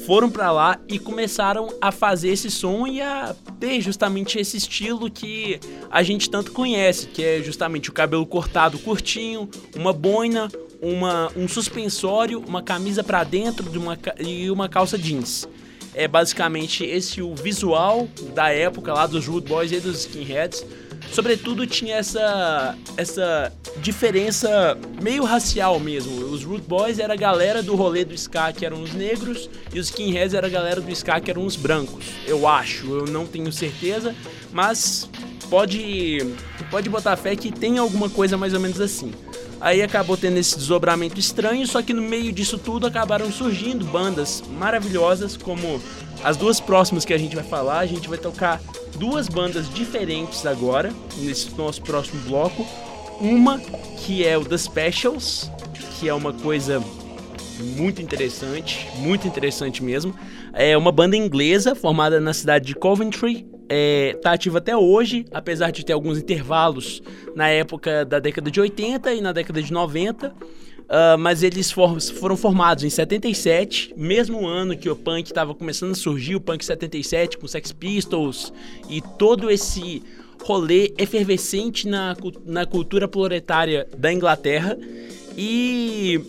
foram 0.07 0.31
para 0.31 0.51
lá 0.51 0.79
e 0.89 0.99
começaram 0.99 1.69
a 1.81 1.91
fazer 1.91 2.29
esse 2.29 2.51
som 2.51 2.87
e 2.87 3.01
a 3.01 3.35
ter 3.59 3.81
justamente 3.81 4.39
esse 4.39 4.57
estilo 4.57 5.11
que 5.11 5.59
a 5.91 6.03
gente 6.03 6.29
tanto 6.29 6.53
conhece, 6.53 7.07
que 7.07 7.23
é 7.23 7.43
justamente 7.43 7.91
o 7.91 7.93
cabelo 7.93 8.27
cortado 8.27 8.79
curtinho, 8.79 9.49
uma 9.77 9.93
boina, 9.93 10.51
uma, 10.81 11.31
um 11.37 11.49
suspensório, 11.49 12.43
uma 12.47 12.63
camisa 12.63 13.03
para 13.03 13.25
dentro 13.25 13.71
de 13.71 13.79
uma, 13.79 13.99
e 14.19 14.51
uma 14.51 14.69
calça 14.69 14.99
jeans. 14.99 15.49
É 15.95 16.09
basicamente 16.09 16.85
esse 16.85 17.23
o 17.23 17.35
visual 17.35 18.09
da 18.35 18.51
época 18.51 18.93
lá 18.93 19.07
dos 19.07 19.27
Rude 19.27 19.49
Boys 19.49 19.71
e 19.71 19.79
dos 19.79 20.01
Skinheads 20.01 20.65
sobretudo 21.13 21.67
tinha 21.67 21.97
essa 21.97 22.77
essa 22.97 23.53
diferença 23.79 24.79
meio 25.03 25.25
racial 25.25 25.79
mesmo. 25.79 26.27
Os 26.27 26.45
Root 26.45 26.63
Boys 26.67 26.99
era 26.99 27.15
a 27.15 27.17
galera 27.17 27.63
do 27.63 27.75
rolê 27.75 28.05
do 28.05 28.15
ska 28.15 28.53
que 28.53 28.65
eram 28.65 28.83
os 28.83 28.93
negros 28.93 29.49
e 29.73 29.79
os 29.79 29.89
Skinheads 29.89 30.35
era 30.35 30.47
a 30.47 30.51
galera 30.51 30.81
do 30.81 30.91
ska 30.91 31.21
que 31.21 31.31
eram 31.31 31.45
os 31.45 31.57
brancos. 31.57 32.05
Eu 32.27 32.47
acho, 32.47 32.87
eu 32.87 33.07
não 33.07 33.27
tenho 33.27 33.53
certeza, 33.53 34.15
mas 34.53 35.09
pode 35.51 36.19
pode 36.71 36.89
botar 36.89 37.17
fé 37.17 37.37
que 37.37 37.53
tem 37.53 37.79
alguma 37.79 38.09
coisa 38.09 38.37
mais 38.37 38.55
ou 38.55 38.61
menos 38.61 38.81
assim. 38.81 39.13
Aí 39.61 39.81
acabou 39.83 40.17
tendo 40.17 40.37
esse 40.37 40.59
desdobramento 40.59 41.19
estranho, 41.19 41.67
só 41.67 41.81
que 41.81 41.95
no 41.95 42.03
meio 42.03 42.31
disso 42.33 42.59
tudo 42.59 42.87
acabaram 42.87 43.33
surgindo 43.33 43.85
bandas 43.87 44.43
maravilhosas, 44.59 45.39
como 45.39 45.81
as 46.23 46.37
duas 46.37 46.61
próximas 46.61 47.05
que 47.05 47.15
a 47.15 47.19
gente 47.19 47.35
vai 47.35 47.45
falar. 47.45 47.79
A 47.79 47.87
gente 47.87 48.07
vai 48.07 48.19
tocar 48.19 48.61
duas 48.95 49.29
bandas 49.29 49.69
diferentes 49.73 50.47
agora, 50.47 50.93
nesse 51.19 51.55
nosso 51.57 51.83
próximo 51.83 52.21
bloco. 52.23 52.67
Uma 53.21 53.61
que 54.05 54.27
é 54.27 54.37
o 54.37 54.45
The 54.45 54.59
Specials, 54.59 55.51
que 55.99 56.09
é 56.09 56.15
uma 56.15 56.33
coisa 56.33 56.83
muito 57.77 58.03
interessante, 58.03 58.89
muito 58.97 59.27
interessante 59.27 59.83
mesmo. 59.83 60.15
É 60.53 60.77
uma 60.77 60.93
banda 60.93 61.17
inglesa 61.17 61.75
formada 61.75 62.21
na 62.21 62.33
cidade 62.33 62.67
de 62.67 62.75
Coventry. 62.75 63.47
É, 63.69 64.19
tá 64.23 64.33
ativa 64.33 64.59
até 64.59 64.77
hoje, 64.77 65.25
apesar 65.33 65.71
de 65.71 65.85
ter 65.85 65.93
alguns 65.93 66.19
intervalos 66.19 67.03
na 67.35 67.49
época 67.49 68.05
da 68.05 68.19
década 68.19 68.51
de 68.51 68.61
80 68.61 69.15
e 69.15 69.21
na 69.21 69.33
década 69.33 69.63
de 69.63 69.73
90. 69.73 70.35
Uh, 70.85 71.17
mas 71.19 71.43
eles 71.43 71.71
for, 71.71 71.99
foram 72.01 72.37
formados 72.37 72.85
em 72.85 72.91
77, 72.91 73.95
mesmo 73.97 74.47
ano 74.47 74.77
que 74.77 74.89
o 74.91 74.95
punk 74.95 75.27
estava 75.27 75.55
começando 75.55 75.93
a 75.93 75.95
surgir, 75.95 76.37
o 76.37 76.41
punk 76.41 76.63
77 76.63 77.39
com 77.39 77.49
Sex 77.49 77.73
Pistols 77.73 78.53
e 78.89 79.01
todo 79.01 79.51
esse 79.51 80.03
rolê 80.43 80.93
efervescente 80.99 81.89
na, 81.89 82.15
na 82.45 82.67
cultura 82.67 83.09
proletária 83.09 83.89
da 83.97 84.13
Inglaterra. 84.13 84.77
E 85.37 86.21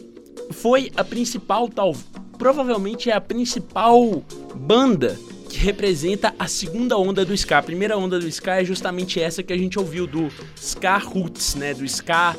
foi 0.52 0.90
a 0.96 1.04
principal, 1.04 1.68
tal, 1.68 1.94
provavelmente 2.38 3.10
é 3.10 3.14
a 3.14 3.22
principal 3.22 4.24
banda 4.56 5.20
que 5.50 5.58
representa 5.58 6.34
a 6.40 6.48
segunda 6.48 6.98
onda 6.98 7.26
do 7.26 7.34
ska. 7.34 7.58
A 7.58 7.64
primeira 7.64 7.98
onda 7.98 8.20
do 8.20 8.28
ska 8.28 8.62
é 8.62 8.66
justamente 8.66 9.20
essa 9.20 9.44
que 9.44 9.54
a 9.54 9.58
gente 9.58 9.78
ouviu 9.78 10.08
do 10.08 10.30
ska 10.56 10.98
roots, 10.98 11.56
né, 11.56 11.74
do 11.74 11.86
ska 11.86 12.36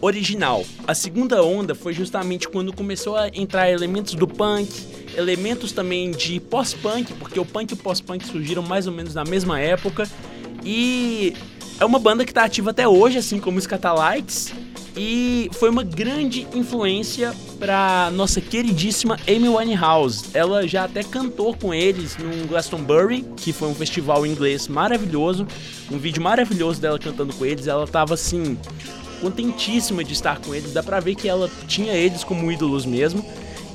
original. 0.00 0.64
A 0.86 0.94
segunda 0.94 1.42
onda 1.42 1.74
foi 1.74 1.92
justamente 1.92 2.48
quando 2.48 2.72
começou 2.72 3.16
a 3.16 3.28
entrar 3.28 3.70
elementos 3.70 4.14
do 4.14 4.26
punk, 4.26 4.68
elementos 5.16 5.72
também 5.72 6.10
de 6.10 6.40
pós-punk, 6.40 7.12
porque 7.14 7.38
o 7.38 7.44
punk 7.44 7.72
e 7.72 7.74
o 7.74 7.76
pós-punk 7.76 8.26
surgiram 8.26 8.62
mais 8.62 8.86
ou 8.86 8.92
menos 8.92 9.14
na 9.14 9.24
mesma 9.24 9.60
época. 9.60 10.08
E 10.64 11.34
é 11.80 11.84
uma 11.84 11.98
banda 11.98 12.24
que 12.24 12.30
está 12.30 12.44
ativa 12.44 12.70
até 12.70 12.86
hoje, 12.86 13.18
assim 13.18 13.38
como 13.38 13.58
os 13.58 13.66
Catalites. 13.66 14.52
E 14.96 15.48
foi 15.52 15.70
uma 15.70 15.84
grande 15.84 16.44
influência 16.52 17.32
para 17.58 18.10
nossa 18.14 18.40
queridíssima 18.40 19.16
Amy 19.28 19.48
Winehouse. 19.48 20.24
Ela 20.34 20.66
já 20.66 20.84
até 20.84 21.04
cantou 21.04 21.54
com 21.54 21.72
eles 21.72 22.16
no 22.16 22.48
Glastonbury, 22.48 23.24
que 23.36 23.52
foi 23.52 23.68
um 23.68 23.74
festival 23.76 24.26
inglês 24.26 24.66
maravilhoso. 24.66 25.46
Um 25.88 25.98
vídeo 25.98 26.20
maravilhoso 26.20 26.80
dela 26.80 26.98
cantando 26.98 27.32
com 27.32 27.46
eles. 27.46 27.68
Ela 27.68 27.86
tava 27.86 28.14
assim 28.14 28.58
contentíssima 29.20 30.02
de 30.02 30.12
estar 30.12 30.40
com 30.40 30.54
eles. 30.54 30.72
Dá 30.72 30.82
pra 30.82 31.00
ver 31.00 31.14
que 31.14 31.28
ela 31.28 31.50
tinha 31.66 31.92
eles 31.92 32.24
como 32.24 32.50
ídolos 32.50 32.86
mesmo. 32.86 33.24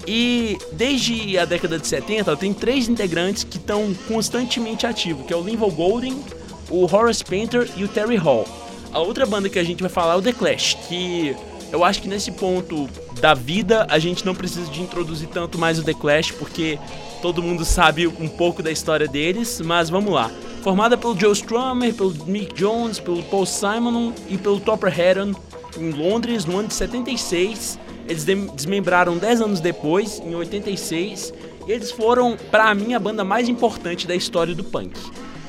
E 0.05 0.57
desde 0.73 1.37
a 1.37 1.45
década 1.45 1.79
de 1.79 1.87
70, 1.87 2.29
ela 2.29 2.37
tem 2.37 2.53
três 2.53 2.89
integrantes 2.89 3.43
que 3.43 3.57
estão 3.57 3.93
constantemente 4.07 4.85
ativos, 4.85 5.25
que 5.25 5.33
é 5.33 5.37
o 5.37 5.41
Linval 5.41 5.71
Golding, 5.71 6.21
o 6.69 6.83
Horace 6.83 7.23
Painter 7.23 7.69
e 7.77 7.83
o 7.83 7.87
Terry 7.87 8.17
Hall. 8.17 8.45
A 8.91 8.99
outra 8.99 9.25
banda 9.25 9.49
que 9.49 9.57
a 9.57 9.63
gente 9.63 9.81
vai 9.81 9.89
falar 9.89 10.13
é 10.13 10.17
o 10.17 10.21
The 10.21 10.33
Clash, 10.33 10.77
que 10.87 11.35
eu 11.71 11.83
acho 11.83 12.01
que 12.01 12.07
nesse 12.07 12.31
ponto 12.31 12.87
da 13.23 13.33
vida 13.33 13.87
a 13.89 13.97
gente 13.99 14.25
não 14.25 14.35
precisa 14.35 14.69
de 14.69 14.81
introduzir 14.81 15.29
tanto 15.29 15.57
mais 15.57 15.79
o 15.79 15.83
The 15.83 15.93
Clash, 15.93 16.31
porque 16.31 16.77
todo 17.21 17.41
mundo 17.41 17.63
sabe 17.63 18.05
um 18.05 18.27
pouco 18.27 18.61
da 18.61 18.69
história 18.69 19.07
deles, 19.07 19.61
mas 19.61 19.89
vamos 19.89 20.13
lá. 20.13 20.29
Formada 20.61 20.97
pelo 20.97 21.17
Joe 21.17 21.31
Strummer, 21.31 21.93
pelo 21.93 22.13
Mick 22.25 22.53
Jones, 22.53 22.99
pelo 22.99 23.23
Paul 23.23 23.45
Simon 23.45 24.11
e 24.27 24.37
pelo 24.37 24.59
Topper 24.59 24.99
Heron, 24.99 25.31
em 25.77 25.91
Londres 25.91 26.43
no 26.43 26.59
ano 26.59 26.67
de 26.67 26.73
76. 26.73 27.79
Eles 28.09 28.25
desmembraram 28.25 29.17
10 29.17 29.39
anos 29.39 29.61
depois, 29.61 30.19
em 30.19 30.35
86, 30.35 31.33
e 31.65 31.71
eles 31.71 31.91
foram, 31.91 32.35
para 32.51 32.75
mim, 32.75 32.93
a 32.93 32.99
banda 32.99 33.23
mais 33.23 33.47
importante 33.47 34.05
da 34.05 34.13
história 34.13 34.53
do 34.53 34.65
punk. 34.65 34.99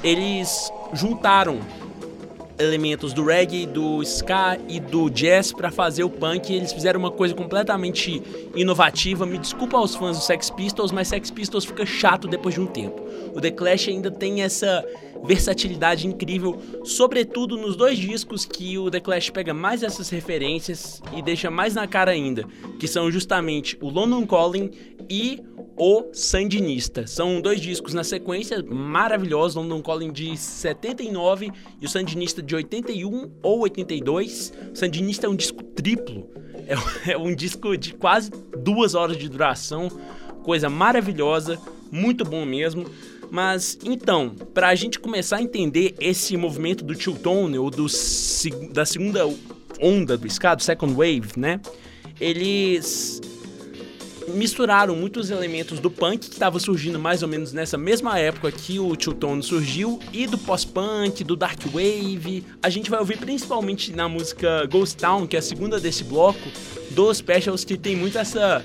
Eles 0.00 0.70
juntaram 0.92 1.58
elementos 2.58 3.12
do 3.12 3.24
reggae, 3.24 3.66
do 3.66 4.02
ska 4.02 4.58
e 4.68 4.78
do 4.78 5.10
jazz 5.10 5.52
para 5.52 5.70
fazer 5.70 6.04
o 6.04 6.10
punk. 6.10 6.52
Eles 6.52 6.72
fizeram 6.72 7.00
uma 7.00 7.10
coisa 7.10 7.34
completamente 7.34 8.22
inovativa. 8.54 9.26
Me 9.26 9.38
desculpa 9.38 9.76
aos 9.76 9.94
fãs 9.94 10.18
do 10.18 10.22
Sex 10.22 10.50
Pistols, 10.50 10.92
mas 10.92 11.08
Sex 11.08 11.30
Pistols 11.30 11.64
fica 11.64 11.84
chato 11.84 12.28
depois 12.28 12.54
de 12.54 12.60
um 12.60 12.66
tempo. 12.66 13.02
O 13.34 13.40
The 13.40 13.50
Clash 13.50 13.88
ainda 13.88 14.10
tem 14.10 14.42
essa 14.42 14.84
versatilidade 15.24 16.06
incrível, 16.06 16.60
sobretudo 16.84 17.56
nos 17.56 17.76
dois 17.76 17.98
discos 17.98 18.44
que 18.44 18.76
o 18.76 18.90
The 18.90 19.00
Clash 19.00 19.30
pega 19.30 19.54
mais 19.54 19.82
essas 19.82 20.10
referências 20.10 21.00
e 21.16 21.22
deixa 21.22 21.50
mais 21.50 21.74
na 21.74 21.86
cara 21.86 22.10
ainda, 22.10 22.44
que 22.78 22.86
são 22.86 23.10
justamente 23.10 23.76
o 23.80 23.88
London 23.88 24.26
Calling 24.26 24.70
e 25.08 25.42
o 25.76 26.10
Sandinista. 26.12 27.06
São 27.06 27.40
dois 27.40 27.60
discos 27.60 27.94
na 27.94 28.04
sequência 28.04 28.62
maravilhosos, 28.62 29.56
London 29.56 29.82
Calling 29.82 30.12
de 30.12 30.36
79 30.36 31.50
e 31.80 31.86
o 31.86 31.88
Sandinista 31.88 32.42
de 32.42 32.54
81 32.54 33.30
ou 33.42 33.60
82. 33.60 34.52
O 34.72 34.76
Sandinista 34.76 35.26
é 35.26 35.30
um 35.30 35.34
disco 35.34 35.62
triplo, 35.62 36.28
é, 37.06 37.12
é 37.12 37.18
um 37.18 37.34
disco 37.34 37.76
de 37.76 37.94
quase 37.94 38.30
duas 38.58 38.94
horas 38.94 39.16
de 39.16 39.28
duração, 39.28 39.88
coisa 40.42 40.68
maravilhosa, 40.68 41.58
muito 41.90 42.24
bom 42.24 42.44
mesmo. 42.44 42.86
Mas 43.30 43.78
então, 43.84 44.30
para 44.52 44.68
a 44.68 44.74
gente 44.74 45.00
começar 45.00 45.38
a 45.38 45.42
entender 45.42 45.94
esse 45.98 46.36
movimento 46.36 46.84
do 46.84 46.94
Two 46.94 47.16
Tone 47.16 47.58
ou 47.58 47.70
do, 47.70 47.86
da 48.72 48.84
segunda 48.84 49.26
onda 49.80 50.16
do 50.16 50.26
ska, 50.28 50.54
do 50.54 50.62
Second 50.62 50.92
Wave, 50.94 51.32
né? 51.36 51.60
Eles 52.20 53.20
misturaram 54.28 54.96
muitos 54.96 55.30
elementos 55.30 55.78
do 55.78 55.90
punk 55.90 56.28
que 56.28 56.34
estava 56.34 56.58
surgindo 56.58 56.98
mais 56.98 57.22
ou 57.22 57.28
menos 57.28 57.52
nessa 57.52 57.76
mesma 57.76 58.18
época 58.18 58.50
que 58.50 58.78
o 58.78 58.96
Two 58.96 59.14
Tone 59.14 59.42
surgiu 59.42 59.98
e 60.12 60.26
do 60.26 60.38
pós-punk, 60.38 61.22
do 61.24 61.36
dark 61.36 61.60
wave. 61.66 62.44
A 62.62 62.70
gente 62.70 62.90
vai 62.90 63.00
ouvir 63.00 63.18
principalmente 63.18 63.92
na 63.92 64.08
música 64.08 64.66
Ghost 64.66 64.96
Town, 64.96 65.26
que 65.26 65.36
é 65.36 65.38
a 65.38 65.42
segunda 65.42 65.78
desse 65.78 66.04
bloco, 66.04 66.48
dos 66.90 67.18
Specials 67.18 67.64
que 67.64 67.76
tem 67.76 67.96
muito 67.96 68.18
essa 68.18 68.64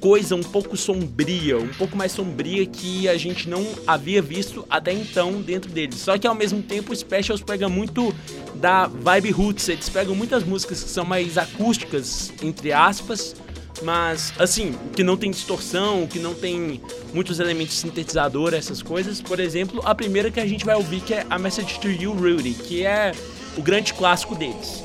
coisa 0.00 0.36
um 0.36 0.42
pouco 0.42 0.76
sombria, 0.76 1.58
um 1.58 1.68
pouco 1.68 1.96
mais 1.96 2.12
sombria 2.12 2.64
que 2.66 3.08
a 3.08 3.16
gente 3.16 3.48
não 3.48 3.66
havia 3.86 4.22
visto 4.22 4.64
até 4.70 4.92
então 4.92 5.42
dentro 5.42 5.70
deles. 5.70 5.96
Só 5.96 6.16
que 6.16 6.26
ao 6.26 6.34
mesmo 6.34 6.62
tempo 6.62 6.92
o 6.92 6.96
Specials 6.96 7.42
pega 7.42 7.68
muito 7.68 8.14
da 8.54 8.86
vibe 8.86 9.30
roots, 9.30 9.68
eles 9.68 9.88
pegam 9.88 10.14
muitas 10.14 10.44
músicas 10.44 10.82
que 10.82 10.90
são 10.90 11.04
mais 11.04 11.36
acústicas, 11.36 12.32
entre 12.42 12.72
aspas, 12.72 13.34
mas 13.82 14.32
assim, 14.38 14.74
que 14.94 15.02
não 15.02 15.16
tem 15.16 15.30
distorção, 15.30 16.06
que 16.06 16.18
não 16.18 16.34
tem 16.34 16.80
muitos 17.12 17.40
elementos 17.40 17.76
sintetizador, 17.76 18.54
essas 18.54 18.82
coisas. 18.82 19.20
Por 19.20 19.40
exemplo, 19.40 19.80
a 19.84 19.94
primeira 19.94 20.30
que 20.30 20.40
a 20.40 20.46
gente 20.46 20.64
vai 20.64 20.74
ouvir 20.74 21.00
que 21.00 21.14
é 21.14 21.26
a 21.28 21.38
Message 21.38 21.78
to 21.80 21.88
You 21.88 22.12
Rudy, 22.12 22.54
que 22.54 22.84
é 22.84 23.12
o 23.56 23.62
grande 23.62 23.94
clássico 23.94 24.34
deles. 24.34 24.82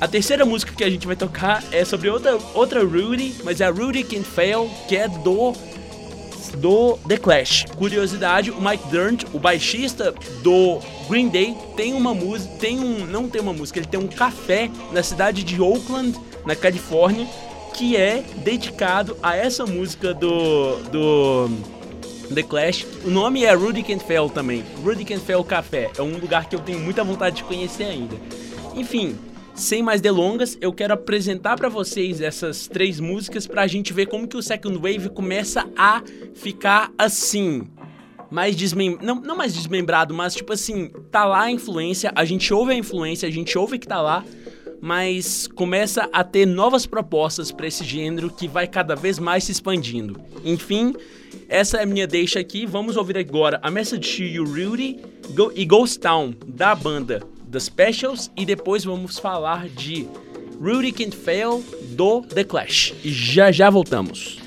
A 0.00 0.08
terceira 0.08 0.46
música 0.46 0.72
que 0.74 0.82
a 0.82 0.88
gente 0.88 1.06
vai 1.06 1.14
tocar 1.14 1.62
é 1.70 1.84
sobre 1.84 2.08
outra, 2.08 2.38
outra 2.54 2.82
Rudy, 2.82 3.34
mas 3.44 3.60
é 3.60 3.66
a 3.66 3.70
Rudy 3.70 4.02
Can't 4.02 4.24
Fail, 4.24 4.70
que 4.88 4.96
é 4.96 5.06
do 5.06 5.52
do 6.56 6.98
The 7.06 7.16
Clash. 7.16 7.64
Curiosidade, 7.76 8.50
o 8.50 8.60
Mike 8.60 8.88
Durnt, 8.88 9.24
o 9.32 9.38
baixista 9.38 10.12
do 10.42 10.80
Green 11.08 11.28
Day, 11.28 11.54
tem 11.76 11.94
uma 11.94 12.14
música, 12.14 12.52
tem 12.58 12.80
um, 12.80 13.06
não 13.06 13.28
tem 13.28 13.40
uma 13.40 13.52
música, 13.52 13.78
ele 13.78 13.86
tem 13.86 14.00
um 14.00 14.08
café 14.08 14.70
na 14.90 15.02
cidade 15.02 15.44
de 15.44 15.60
Oakland, 15.60 16.18
na 16.44 16.56
Califórnia, 16.56 17.26
que 17.74 17.96
é 17.96 18.22
dedicado 18.44 19.16
a 19.22 19.36
essa 19.36 19.66
música 19.66 20.12
do 20.14 20.76
do 20.90 21.48
The 22.34 22.42
Clash. 22.42 22.86
O 23.04 23.10
nome 23.10 23.44
é 23.44 23.52
Rudy 23.52 23.84
Fail 23.98 24.28
também. 24.28 24.64
Rudy 24.84 25.04
Fail 25.18 25.42
Café. 25.42 25.90
É 25.98 26.02
um 26.02 26.16
lugar 26.16 26.48
que 26.48 26.54
eu 26.54 26.60
tenho 26.60 26.78
muita 26.78 27.02
vontade 27.02 27.36
de 27.36 27.44
conhecer 27.44 27.84
ainda. 27.84 28.16
Enfim, 28.74 29.18
sem 29.54 29.82
mais 29.82 30.00
delongas, 30.00 30.56
eu 30.60 30.72
quero 30.72 30.94
apresentar 30.94 31.56
para 31.56 31.68
vocês 31.68 32.20
essas 32.20 32.66
três 32.66 32.98
músicas 33.00 33.46
para 33.46 33.62
a 33.62 33.66
gente 33.66 33.92
ver 33.92 34.06
como 34.06 34.26
que 34.26 34.36
o 34.36 34.42
Second 34.42 34.76
Wave 34.76 35.10
começa 35.10 35.68
a 35.76 36.02
ficar 36.34 36.90
assim, 36.96 37.68
mais 38.30 38.56
desmembrado, 38.56 39.06
não, 39.06 39.20
não 39.20 39.36
mais 39.36 39.52
desmembrado, 39.52 40.14
mas 40.14 40.34
tipo 40.34 40.52
assim, 40.52 40.90
tá 41.10 41.24
lá 41.24 41.42
a 41.42 41.50
influência, 41.50 42.12
a 42.14 42.24
gente 42.24 42.54
ouve 42.54 42.72
a 42.72 42.76
influência, 42.76 43.28
a 43.28 43.32
gente 43.32 43.58
ouve 43.58 43.78
que 43.78 43.86
tá 43.86 44.00
lá, 44.00 44.24
mas 44.80 45.46
começa 45.46 46.08
a 46.12 46.24
ter 46.24 46.46
novas 46.46 46.86
propostas 46.86 47.52
para 47.52 47.66
esse 47.66 47.84
gênero 47.84 48.30
que 48.30 48.48
vai 48.48 48.66
cada 48.66 48.96
vez 48.96 49.18
mais 49.18 49.44
se 49.44 49.52
expandindo. 49.52 50.20
Enfim, 50.44 50.94
essa 51.48 51.78
é 51.78 51.82
a 51.82 51.86
minha 51.86 52.06
deixa 52.06 52.40
aqui. 52.40 52.66
Vamos 52.66 52.96
ouvir 52.96 53.18
agora 53.18 53.60
a 53.62 53.70
Message 53.70 54.16
to 54.16 54.22
You 54.22 54.44
Rudy 54.44 55.00
e 55.54 55.64
Ghost 55.64 56.00
Town 56.00 56.34
da 56.46 56.74
banda 56.74 57.20
The 57.50 57.60
Specials 57.60 58.30
e 58.36 58.46
depois 58.46 58.84
vamos 58.84 59.18
falar 59.18 59.68
de 59.68 60.06
Rudy 60.60 60.92
Can't 60.92 61.16
Fail 61.16 61.64
do 61.90 62.22
The 62.22 62.44
Clash. 62.44 62.94
E 63.02 63.12
já 63.12 63.50
já 63.50 63.68
voltamos. 63.68 64.38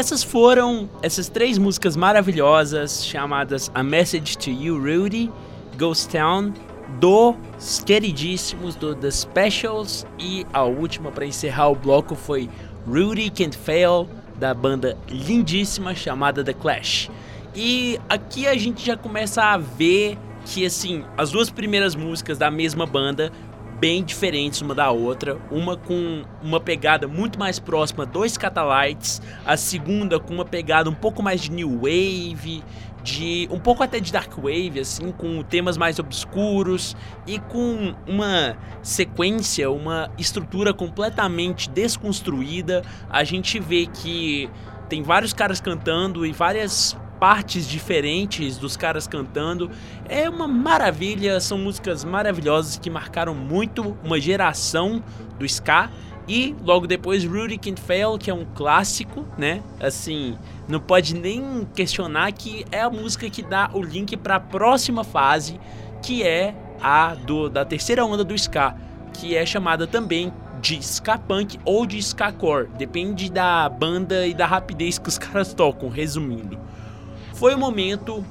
Essas 0.00 0.22
foram 0.22 0.88
essas 1.02 1.28
três 1.28 1.58
músicas 1.58 1.94
maravilhosas 1.94 3.04
chamadas 3.04 3.70
A 3.74 3.82
Message 3.82 4.38
to 4.38 4.48
You, 4.48 4.78
Rudy, 4.78 5.30
Ghost 5.76 6.08
Town, 6.08 6.54
dos 6.98 7.84
queridíssimos 7.84 8.74
do 8.74 8.94
The 8.94 9.10
Specials 9.10 10.06
e 10.18 10.46
a 10.54 10.62
última 10.62 11.10
para 11.10 11.26
encerrar 11.26 11.68
o 11.68 11.74
bloco 11.74 12.14
foi 12.14 12.48
Rudy 12.86 13.28
Can't 13.28 13.54
Fail 13.58 14.08
da 14.36 14.54
banda 14.54 14.96
lindíssima 15.06 15.94
chamada 15.94 16.42
The 16.42 16.54
Clash. 16.54 17.10
E 17.54 18.00
aqui 18.08 18.46
a 18.46 18.56
gente 18.56 18.82
já 18.82 18.96
começa 18.96 19.42
a 19.42 19.58
ver 19.58 20.16
que 20.46 20.64
assim, 20.64 21.04
as 21.14 21.30
duas 21.30 21.50
primeiras 21.50 21.94
músicas 21.94 22.38
da 22.38 22.50
mesma 22.50 22.86
banda 22.86 23.30
bem 23.80 24.04
diferentes 24.04 24.60
uma 24.60 24.74
da 24.74 24.90
outra, 24.90 25.38
uma 25.50 25.74
com 25.74 26.22
uma 26.42 26.60
pegada 26.60 27.08
muito 27.08 27.38
mais 27.38 27.58
próxima 27.58 28.04
dos 28.04 28.36
Catalites, 28.36 29.22
a 29.44 29.56
segunda 29.56 30.20
com 30.20 30.34
uma 30.34 30.44
pegada 30.44 30.90
um 30.90 30.94
pouco 30.94 31.22
mais 31.22 31.40
de 31.40 31.50
new 31.50 31.80
wave, 31.80 32.62
de 33.02 33.48
um 33.50 33.58
pouco 33.58 33.82
até 33.82 33.98
de 33.98 34.12
dark 34.12 34.36
wave 34.36 34.80
assim, 34.80 35.10
com 35.10 35.42
temas 35.42 35.78
mais 35.78 35.98
obscuros 35.98 36.94
e 37.26 37.38
com 37.38 37.94
uma 38.06 38.54
sequência, 38.82 39.70
uma 39.70 40.10
estrutura 40.18 40.74
completamente 40.74 41.70
desconstruída. 41.70 42.82
A 43.08 43.24
gente 43.24 43.58
vê 43.58 43.86
que 43.86 44.50
tem 44.90 45.02
vários 45.02 45.32
caras 45.32 45.58
cantando 45.58 46.26
e 46.26 46.32
várias 46.32 46.94
partes 47.20 47.68
diferentes 47.68 48.56
dos 48.56 48.76
caras 48.76 49.06
cantando. 49.06 49.70
É 50.08 50.28
uma 50.28 50.48
maravilha, 50.48 51.38
são 51.38 51.58
músicas 51.58 52.02
maravilhosas 52.02 52.78
que 52.78 52.88
marcaram 52.88 53.34
muito 53.34 53.96
uma 54.02 54.18
geração 54.18 55.02
do 55.38 55.44
ska. 55.44 55.90
E 56.26 56.54
logo 56.64 56.86
depois 56.86 57.24
Rudy 57.24 57.58
Can't 57.58 57.80
Fail, 57.80 58.16
que 58.16 58.30
é 58.30 58.34
um 58.34 58.46
clássico, 58.54 59.26
né? 59.36 59.62
Assim, 59.80 60.38
não 60.68 60.80
pode 60.80 61.14
nem 61.14 61.66
questionar 61.74 62.32
que 62.32 62.64
é 62.70 62.80
a 62.80 62.88
música 62.88 63.28
que 63.28 63.42
dá 63.42 63.68
o 63.74 63.82
link 63.82 64.16
para 64.16 64.36
a 64.36 64.40
próxima 64.40 65.04
fase, 65.04 65.60
que 66.02 66.22
é 66.22 66.54
a 66.80 67.14
do, 67.14 67.50
da 67.50 67.64
terceira 67.64 68.04
onda 68.04 68.24
do 68.24 68.34
ska, 68.34 68.74
que 69.12 69.36
é 69.36 69.44
chamada 69.44 69.86
também 69.86 70.32
de 70.60 70.76
ska 70.78 71.18
punk 71.18 71.58
ou 71.64 71.86
de 71.86 71.98
ska 71.98 72.32
core, 72.32 72.68
depende 72.76 73.30
da 73.30 73.68
banda 73.68 74.26
e 74.26 74.34
da 74.34 74.46
rapidez 74.46 74.98
que 74.98 75.08
os 75.08 75.18
caras 75.18 75.52
tocam, 75.52 75.88
resumindo. 75.88 76.58
Foi 77.40 77.54
o 77.54 77.58
momento 77.58 78.22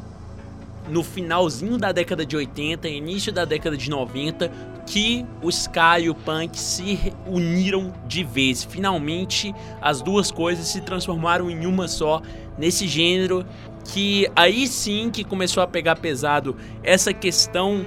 no 0.87 1.03
finalzinho 1.03 1.79
da 1.79 1.91
década 1.91 2.23
de 2.23 2.37
80, 2.37 2.87
início 2.87 3.33
da 3.33 3.43
década 3.43 3.75
de 3.75 3.89
90, 3.89 4.51
que 4.85 5.25
o 5.41 5.49
ska 5.49 5.99
e 5.99 6.11
o 6.11 6.13
punk 6.13 6.55
se 6.55 7.11
uniram 7.25 7.91
de 8.07 8.23
vez. 8.23 8.63
Finalmente, 8.63 9.51
as 9.81 9.99
duas 9.99 10.29
coisas 10.29 10.67
se 10.67 10.81
transformaram 10.81 11.49
em 11.49 11.65
uma 11.65 11.87
só 11.87 12.21
nesse 12.55 12.87
gênero 12.87 13.43
que 13.83 14.29
aí 14.35 14.67
sim 14.67 15.09
que 15.09 15.23
começou 15.23 15.63
a 15.63 15.67
pegar 15.67 15.95
pesado 15.95 16.55
essa 16.83 17.11
questão 17.11 17.83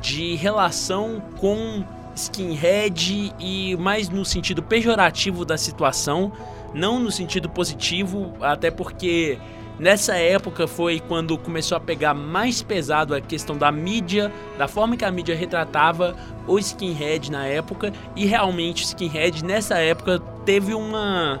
de 0.00 0.36
relação 0.36 1.22
com 1.38 1.84
skinhead 2.16 3.34
e 3.38 3.76
mais 3.76 4.08
no 4.08 4.24
sentido 4.24 4.62
pejorativo 4.62 5.44
da 5.44 5.58
situação, 5.58 6.32
não 6.72 6.98
no 6.98 7.10
sentido 7.10 7.50
positivo, 7.50 8.32
até 8.40 8.70
porque 8.70 9.38
Nessa 9.78 10.16
época 10.16 10.66
foi 10.66 11.00
quando 11.00 11.36
começou 11.38 11.76
a 11.76 11.80
pegar 11.80 12.14
mais 12.14 12.62
pesado 12.62 13.14
a 13.14 13.20
questão 13.20 13.56
da 13.56 13.72
mídia, 13.72 14.32
da 14.58 14.68
forma 14.68 14.96
que 14.96 15.04
a 15.04 15.10
mídia 15.10 15.34
retratava 15.34 16.14
o 16.46 16.58
skinhead 16.58 17.30
na 17.30 17.46
época, 17.46 17.92
e 18.14 18.26
realmente 18.26 18.82
o 18.82 18.86
skinhead 18.86 19.44
nessa 19.44 19.78
época 19.78 20.20
teve 20.44 20.74
uma 20.74 21.40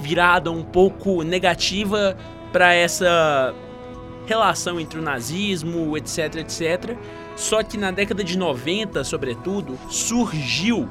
virada 0.00 0.50
um 0.50 0.62
pouco 0.62 1.22
negativa 1.22 2.16
para 2.52 2.74
essa 2.74 3.54
relação 4.26 4.78
entre 4.78 4.98
o 4.98 5.02
nazismo, 5.02 5.96
etc, 5.96 6.36
etc. 6.36 6.96
Só 7.36 7.62
que 7.62 7.76
na 7.76 7.90
década 7.90 8.22
de 8.22 8.36
90, 8.36 9.02
sobretudo, 9.04 9.78
surgiu 9.88 10.88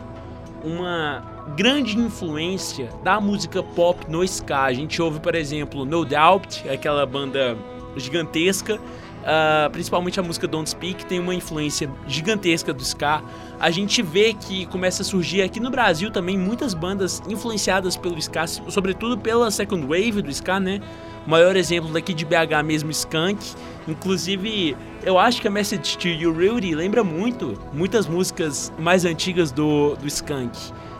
uma 0.63 1.38
grande 1.55 1.97
influência 1.97 2.89
da 3.03 3.19
música 3.19 3.61
pop 3.61 4.09
no 4.09 4.23
ska. 4.23 4.63
A 4.63 4.73
gente 4.73 5.01
ouve, 5.01 5.19
por 5.19 5.35
exemplo, 5.35 5.85
No 5.85 6.05
Doubt, 6.05 6.67
aquela 6.69 7.05
banda 7.05 7.57
gigantesca, 7.95 8.75
uh, 8.75 9.69
principalmente 9.71 10.19
a 10.19 10.23
música 10.23 10.47
Don't 10.47 10.69
Speak, 10.69 11.05
tem 11.05 11.19
uma 11.19 11.33
influência 11.33 11.89
gigantesca 12.07 12.73
do 12.73 12.83
ska. 12.83 13.21
A 13.59 13.71
gente 13.71 14.01
vê 14.01 14.33
que 14.33 14.65
começa 14.67 15.01
a 15.01 15.05
surgir 15.05 15.41
aqui 15.41 15.59
no 15.59 15.69
Brasil 15.69 16.11
também 16.11 16.37
muitas 16.37 16.73
bandas 16.73 17.21
influenciadas 17.27 17.97
pelo 17.97 18.17
ska, 18.17 18.47
sobretudo 18.47 19.17
pela 19.17 19.51
second 19.51 19.85
wave 19.85 20.21
do 20.21 20.29
ska, 20.29 20.59
né? 20.59 20.81
O 21.27 21.29
maior 21.29 21.55
exemplo 21.55 21.91
daqui 21.91 22.13
de 22.13 22.25
BH 22.25 22.63
mesmo, 22.63 22.89
Skunk. 22.91 23.53
Inclusive, 23.87 24.75
eu 25.03 25.19
acho 25.19 25.41
que 25.41 25.47
a 25.47 25.51
Message 25.51 25.97
to 25.97 26.07
You 26.07 26.31
Rudy 26.31 26.73
lembra 26.73 27.03
muito 27.03 27.59
muitas 27.73 28.07
músicas 28.07 28.71
mais 28.79 29.03
antigas 29.03 29.51
do, 29.51 29.95
do 29.95 30.07
Skunk. 30.07 30.57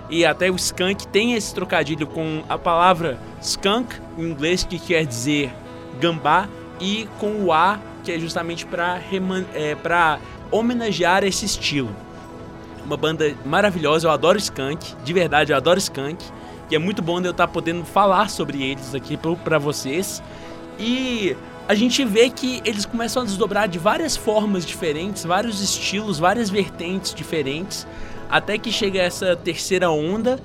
E 0.10 0.26
até 0.26 0.50
o 0.50 0.56
skunk 0.56 1.08
tem 1.08 1.34
esse 1.34 1.54
trocadilho 1.54 2.08
com 2.08 2.44
a 2.50 2.58
palavra 2.58 3.20
skunk, 3.42 3.96
em 4.18 4.24
inglês, 4.24 4.64
que 4.64 4.80
quer 4.80 5.06
dizer 5.06 5.52
gambá, 6.00 6.48
e 6.80 7.08
com 7.20 7.44
o 7.44 7.54
A, 7.54 7.80
que 8.04 8.12
é 8.12 8.20
justamente 8.20 8.66
para 8.66 9.00
é, 9.54 9.78
homenagear 10.52 11.24
esse 11.24 11.46
estilo. 11.46 11.96
Uma 12.84 12.98
banda 12.98 13.36
maravilhosa, 13.46 14.08
eu 14.08 14.12
adoro 14.12 14.38
skunk, 14.40 14.96
de 15.04 15.14
verdade 15.14 15.52
eu 15.52 15.58
adoro 15.58 15.78
skunk, 15.78 16.26
e 16.72 16.76
é 16.76 16.80
muito 16.80 17.02
bom 17.02 17.20
eu 17.20 17.32
estar 17.32 17.46
tá 17.46 17.48
podendo 17.48 17.84
falar 17.84 18.30
sobre 18.30 18.64
eles 18.64 18.96
aqui 18.96 19.18
para 19.44 19.60
vocês. 19.60 20.24
E 20.80 21.36
a 21.68 21.76
gente 21.76 22.04
vê 22.04 22.30
que 22.32 22.62
eles 22.66 22.86
começam 22.86 23.22
a 23.22 23.26
desdobrar 23.26 23.68
de 23.68 23.78
várias 23.78 24.18
formas 24.18 24.66
diferentes, 24.66 25.24
vários 25.24 25.62
estilos, 25.62 26.18
várias 26.18 26.50
vertentes 26.50 27.14
diferentes 27.14 27.86
até 28.30 28.58
que 28.58 28.72
chega 28.72 29.02
essa 29.02 29.36
terceira 29.36 29.90
onda 29.90 30.40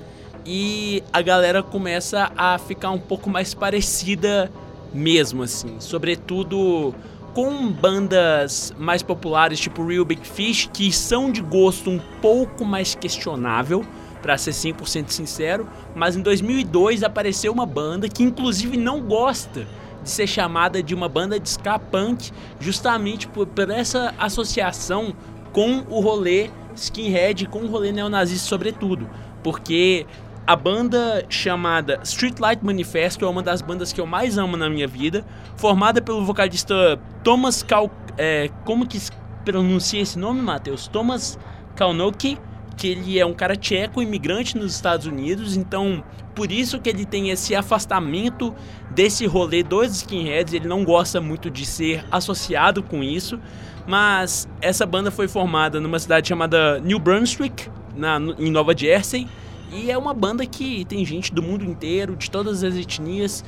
e 0.45 1.03
a 1.11 1.21
galera 1.21 1.63
começa 1.63 2.31
a 2.37 2.57
ficar 2.57 2.91
um 2.91 2.99
pouco 2.99 3.29
mais 3.29 3.53
parecida 3.53 4.51
mesmo 4.93 5.43
assim, 5.43 5.75
sobretudo 5.79 6.93
com 7.33 7.67
bandas 7.67 8.73
mais 8.77 9.03
populares 9.03 9.59
tipo 9.59 9.85
Real 9.85 10.05
Big 10.05 10.25
Fish 10.25 10.69
que 10.71 10.91
são 10.91 11.31
de 11.31 11.41
gosto 11.41 11.89
um 11.89 11.99
pouco 12.21 12.63
mais 12.63 12.95
questionável, 12.95 13.85
para 14.25 14.39
ser 14.39 14.53
100% 14.53 15.09
sincero, 15.09 15.69
mas 15.93 16.15
em 16.15 16.21
2002 16.23 17.03
apareceu 17.03 17.53
uma 17.53 17.65
banda 17.67 18.09
que 18.09 18.23
inclusive 18.23 18.75
não 18.75 18.99
gosta 18.99 19.67
de 20.01 20.09
ser 20.09 20.25
chamada 20.25 20.81
de 20.81 20.95
uma 20.95 21.07
banda 21.07 21.39
de 21.39 21.47
ska 21.47 21.77
punk, 21.77 22.31
justamente 22.59 23.27
por, 23.27 23.45
por 23.45 23.69
essa 23.69 24.15
associação 24.17 25.13
com 25.53 25.85
o 25.91 25.99
rolê 25.99 26.49
skinhead 26.75 27.47
com 27.47 27.59
o 27.59 27.67
rolê 27.67 27.91
neonazista 27.91 28.47
sobretudo, 28.47 29.09
porque 29.43 30.05
a 30.47 30.55
banda 30.55 31.25
chamada 31.27 31.99
Streetlight 32.03 32.63
Manifesto 32.63 33.25
é 33.25 33.27
uma 33.27 33.41
das 33.41 33.61
bandas 33.61 33.91
que 33.91 33.99
eu 33.99 34.05
mais 34.05 34.37
amo 34.37 34.55
na 34.55 34.69
minha 34.69 34.87
vida, 34.87 35.25
formada 35.55 36.01
pelo 36.01 36.23
vocalista 36.23 36.99
Thomas 37.23 37.63
Kal... 37.63 37.89
É, 38.17 38.49
como 38.63 38.87
que 38.87 38.99
pronuncia 39.43 40.01
esse 40.01 40.17
nome, 40.17 40.41
Matheus? 40.41 40.87
Thomas 40.87 41.37
Kalnoki, 41.75 42.37
que 42.77 42.87
ele 42.87 43.19
é 43.19 43.25
um 43.25 43.33
cara 43.33 43.55
tcheco, 43.55 44.01
imigrante 44.01 44.57
nos 44.57 44.73
Estados 44.73 45.05
Unidos, 45.05 45.57
então 45.57 46.03
por 46.35 46.51
isso 46.51 46.79
que 46.79 46.89
ele 46.89 47.05
tem 47.05 47.29
esse 47.29 47.55
afastamento 47.55 48.53
desse 48.91 49.25
rolê 49.25 49.63
dos 49.63 49.97
skinheads, 49.97 50.53
ele 50.53 50.67
não 50.67 50.83
gosta 50.83 51.19
muito 51.19 51.49
de 51.49 51.65
ser 51.65 52.05
associado 52.11 52.83
com 52.83 53.01
isso, 53.01 53.39
mas 53.87 54.47
essa 54.61 54.85
banda 54.85 55.11
foi 55.11 55.27
formada 55.27 55.79
numa 55.79 55.99
cidade 55.99 56.27
chamada 56.27 56.79
New 56.79 56.99
Brunswick, 56.99 57.69
na, 57.95 58.17
em 58.39 58.49
Nova 58.49 58.75
Jersey. 58.75 59.27
E 59.71 59.91
é 59.91 59.97
uma 59.97 60.13
banda 60.13 60.45
que 60.45 60.85
tem 60.85 61.05
gente 61.05 61.33
do 61.33 61.41
mundo 61.41 61.63
inteiro, 61.63 62.15
de 62.15 62.29
todas 62.29 62.63
as 62.63 62.75
etnias. 62.75 63.43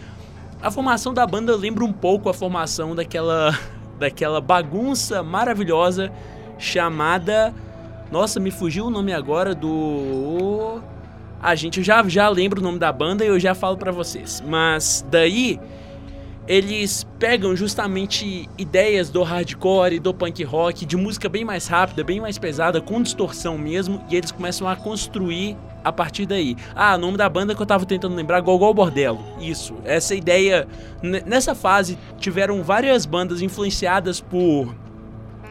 A 0.62 0.70
formação 0.72 1.14
da 1.14 1.26
banda 1.26 1.56
lembra 1.56 1.84
um 1.84 1.94
pouco 1.94 2.30
a 2.30 2.34
formação 2.34 2.96
daquela, 2.96 3.58
daquela 4.00 4.42
bagunça 4.42 5.24
maravilhosa 5.24 6.12
chamada. 6.58 7.54
Nossa, 8.12 8.40
me 8.40 8.52
fugiu 8.52 8.88
o 8.88 8.90
nome 8.90 9.14
agora 9.14 9.54
do. 9.54 10.80
Ah, 11.42 11.54
gente, 11.56 11.80
eu 11.80 11.84
já, 11.84 12.04
já 12.08 12.28
lembro 12.30 12.60
o 12.60 12.64
nome 12.64 12.80
da 12.80 12.92
banda 12.92 13.24
e 13.24 13.28
eu 13.28 13.40
já 13.40 13.54
falo 13.54 13.78
para 13.78 13.92
vocês. 13.92 14.42
Mas 14.46 15.06
daí 15.10 15.60
eles 16.48 17.06
pegam 17.20 17.56
justamente 17.56 18.48
ideias 18.58 19.10
do 19.10 19.22
hardcore, 19.22 20.00
do 20.00 20.14
punk 20.14 20.44
rock, 20.44 20.86
de 20.86 20.96
música 20.96 21.28
bem 21.28 21.44
mais 21.44 21.68
rápida, 21.68 22.04
bem 22.04 22.22
mais 22.22 22.38
pesada, 22.38 22.80
com 22.80 23.02
distorção 23.02 23.58
mesmo, 23.58 24.02
e 24.10 24.16
eles 24.16 24.32
começam 24.32 24.68
a 24.68 24.76
construir 24.76 25.58
a 25.84 25.92
partir 25.92 26.26
daí. 26.26 26.56
Ah, 26.74 26.96
o 26.96 26.98
nome 26.98 27.18
da 27.18 27.28
banda 27.28 27.54
que 27.54 27.62
eu 27.62 27.66
tava 27.66 27.86
tentando 27.86 28.16
lembrar, 28.16 28.40
Gogol 28.40 28.74
Bordello. 28.74 29.20
Isso, 29.40 29.76
essa 29.84 30.16
ideia. 30.16 30.68
Nessa 31.02 31.54
fase 31.54 31.98
tiveram 32.18 32.64
várias 32.64 33.06
bandas 33.06 33.42
influenciadas 33.42 34.22
por 34.22 34.74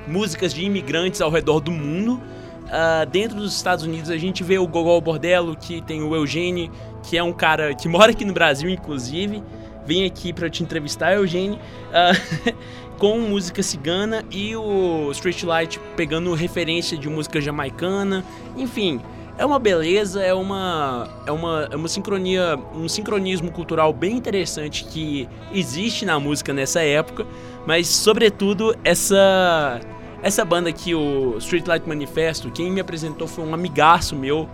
músicas 0.09 0.55
de 0.55 0.65
imigrantes 0.65 1.21
ao 1.21 1.31
redor 1.31 1.61
do 1.61 1.71
mundo. 1.71 2.21
Uh, 2.67 3.07
dentro 3.11 3.37
dos 3.37 3.55
Estados 3.55 3.85
Unidos 3.85 4.11
a 4.11 4.17
gente 4.17 4.43
vê 4.43 4.59
o 4.59 4.67
Gogol 4.67 5.01
Bordello, 5.01 5.55
que 5.57 5.81
tem 5.83 6.03
o 6.03 6.15
Eugene, 6.17 6.71
que 7.03 7.17
é 7.17 7.23
um 7.23 7.33
cara 7.33 7.75
que 7.75 7.87
mora 7.87 8.13
aqui 8.13 8.25
no 8.25 8.33
Brasil, 8.33 8.69
inclusive 8.69 9.43
vem 9.87 10.05
aqui 10.05 10.33
para 10.33 10.51
te 10.51 10.63
entrevistar, 10.63 11.15
Eugênio, 11.15 11.59
uh, 11.59 12.53
com 12.99 13.19
música 13.21 13.63
cigana 13.63 14.25
e 14.31 14.57
o 14.57 15.11
Streetlight 15.13 15.79
pegando 15.97 16.33
referência 16.35 16.97
de 16.99 17.09
música 17.09 17.41
jamaicana. 17.41 18.25
Enfim, 18.57 19.01
é 19.39 19.45
uma 19.45 19.59
beleza, 19.59 20.23
é 20.23 20.33
uma 20.33 21.09
é 21.27 21.31
uma, 21.31 21.69
é 21.71 21.77
uma 21.77 21.89
sincronia, 21.89 22.59
um 22.75 22.89
sincronismo 22.89 23.51
cultural 23.53 23.93
bem 23.93 24.17
interessante 24.17 24.85
que 24.85 25.29
existe 25.53 26.05
na 26.05 26.19
música 26.19 26.53
nessa 26.53 26.81
época, 26.81 27.27
mas 27.67 27.87
sobretudo 27.87 28.75
essa 28.83 29.81
essa 30.23 30.45
banda 30.45 30.71
aqui, 30.71 30.95
o 30.95 31.37
Streetlight 31.39 31.87
Manifesto, 31.87 32.51
quem 32.51 32.71
me 32.71 32.81
apresentou 32.81 33.29
foi 33.29 33.45
um 33.45 33.55
amigaço 33.55 34.17
meu 34.17 34.49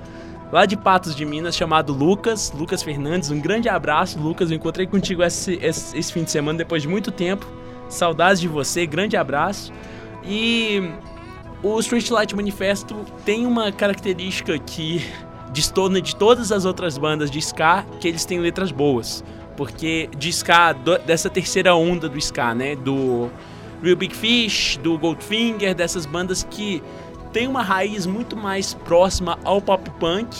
lá 0.53 0.67
de 0.67 0.77
Patos 0.77 1.17
de 1.17 1.25
Minas 1.25 1.57
chamado 1.57 1.95
Lucas, 1.95 2.53
Lucas 2.55 2.83
Fernandes. 2.83 3.31
Um 3.31 3.41
grande 3.41 3.71
abraço, 3.71 4.21
Lucas. 4.21 4.51
Eu 4.51 4.57
encontrei 4.57 4.87
contigo 4.87 5.23
esse, 5.23 5.59
esse, 5.63 5.97
esse 5.97 6.13
fim 6.13 6.23
de 6.23 6.31
semana 6.31 6.59
depois 6.59 6.83
de 6.83 6.89
muito 6.89 7.11
tempo. 7.11 7.47
Saudades 7.89 8.41
de 8.41 8.47
você, 8.47 8.85
grande 8.85 9.17
abraço. 9.17 9.73
E 10.23 10.93
o 11.63 11.81
Streetlight 11.81 12.37
Manifesto 12.37 12.95
tem 13.25 13.47
uma 13.47 13.73
característica 13.73 14.59
que 14.59 15.03
destona 15.53 16.03
de 16.03 16.15
todas 16.15 16.53
as 16.53 16.67
outras 16.67 16.99
bandas 16.99 17.31
de 17.31 17.39
ska, 17.39 17.85
que 17.99 18.07
eles 18.07 18.27
têm 18.27 18.39
letras 18.39 18.71
boas. 18.71 19.25
Porque 19.57 20.11
de 20.17 20.29
ska, 20.29 20.75
do, 20.75 20.99
dessa 20.99 21.31
terceira 21.31 21.75
onda 21.75 22.11
do 22.11 22.19
ska, 22.19 22.55
né? 22.55 22.77
Do 22.77 23.31
Real 23.83 23.97
Big 23.97 24.15
Fish, 24.15 24.79
do 24.83 24.99
Goldfinger, 24.99 25.75
dessas 25.75 26.05
bandas 26.05 26.47
que 26.49 26.83
tem 27.33 27.49
uma 27.49 27.62
raiz 27.62 28.07
muito 28.07 28.37
mais 28.37 28.74
próxima 28.74 29.39
ao 29.43 29.61
pop 29.61 29.89
punk 29.99 30.37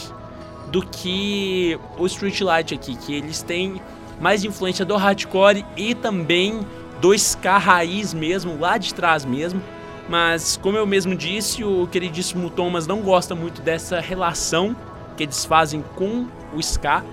do 0.69 0.85
que 0.85 1.79
o 1.99 2.07
Streetlight 2.07 2.75
aqui, 2.75 2.97
que 2.97 3.15
eles 3.15 3.43
têm 3.43 3.81
mais 4.21 4.45
influência 4.45 4.85
do 4.85 4.97
hardcore 4.97 5.65
e 5.77 5.95
também 5.95 6.61
do 7.01 7.13
ska 7.15 7.59
raiz 7.59 8.15
mesmo, 8.15 8.59
lá 8.59 8.79
de 8.79 8.95
trás 8.95 9.25
mesmo. 9.25 9.61
Mas, 10.09 10.57
como 10.57 10.77
eu 10.77 10.87
mesmo 10.87 11.15
disse, 11.15 11.65
o 11.65 11.87
queridíssimo 11.87 12.51
Thomas 12.51 12.87
não 12.87 13.01
gosta 13.01 13.35
muito 13.35 13.63
dessa 13.63 14.01
relação 14.01 14.77
que 15.17 15.23
eles 15.23 15.45
fazem 15.45 15.83
com 15.97 16.27
o 16.55 16.61
ska, 16.61 17.05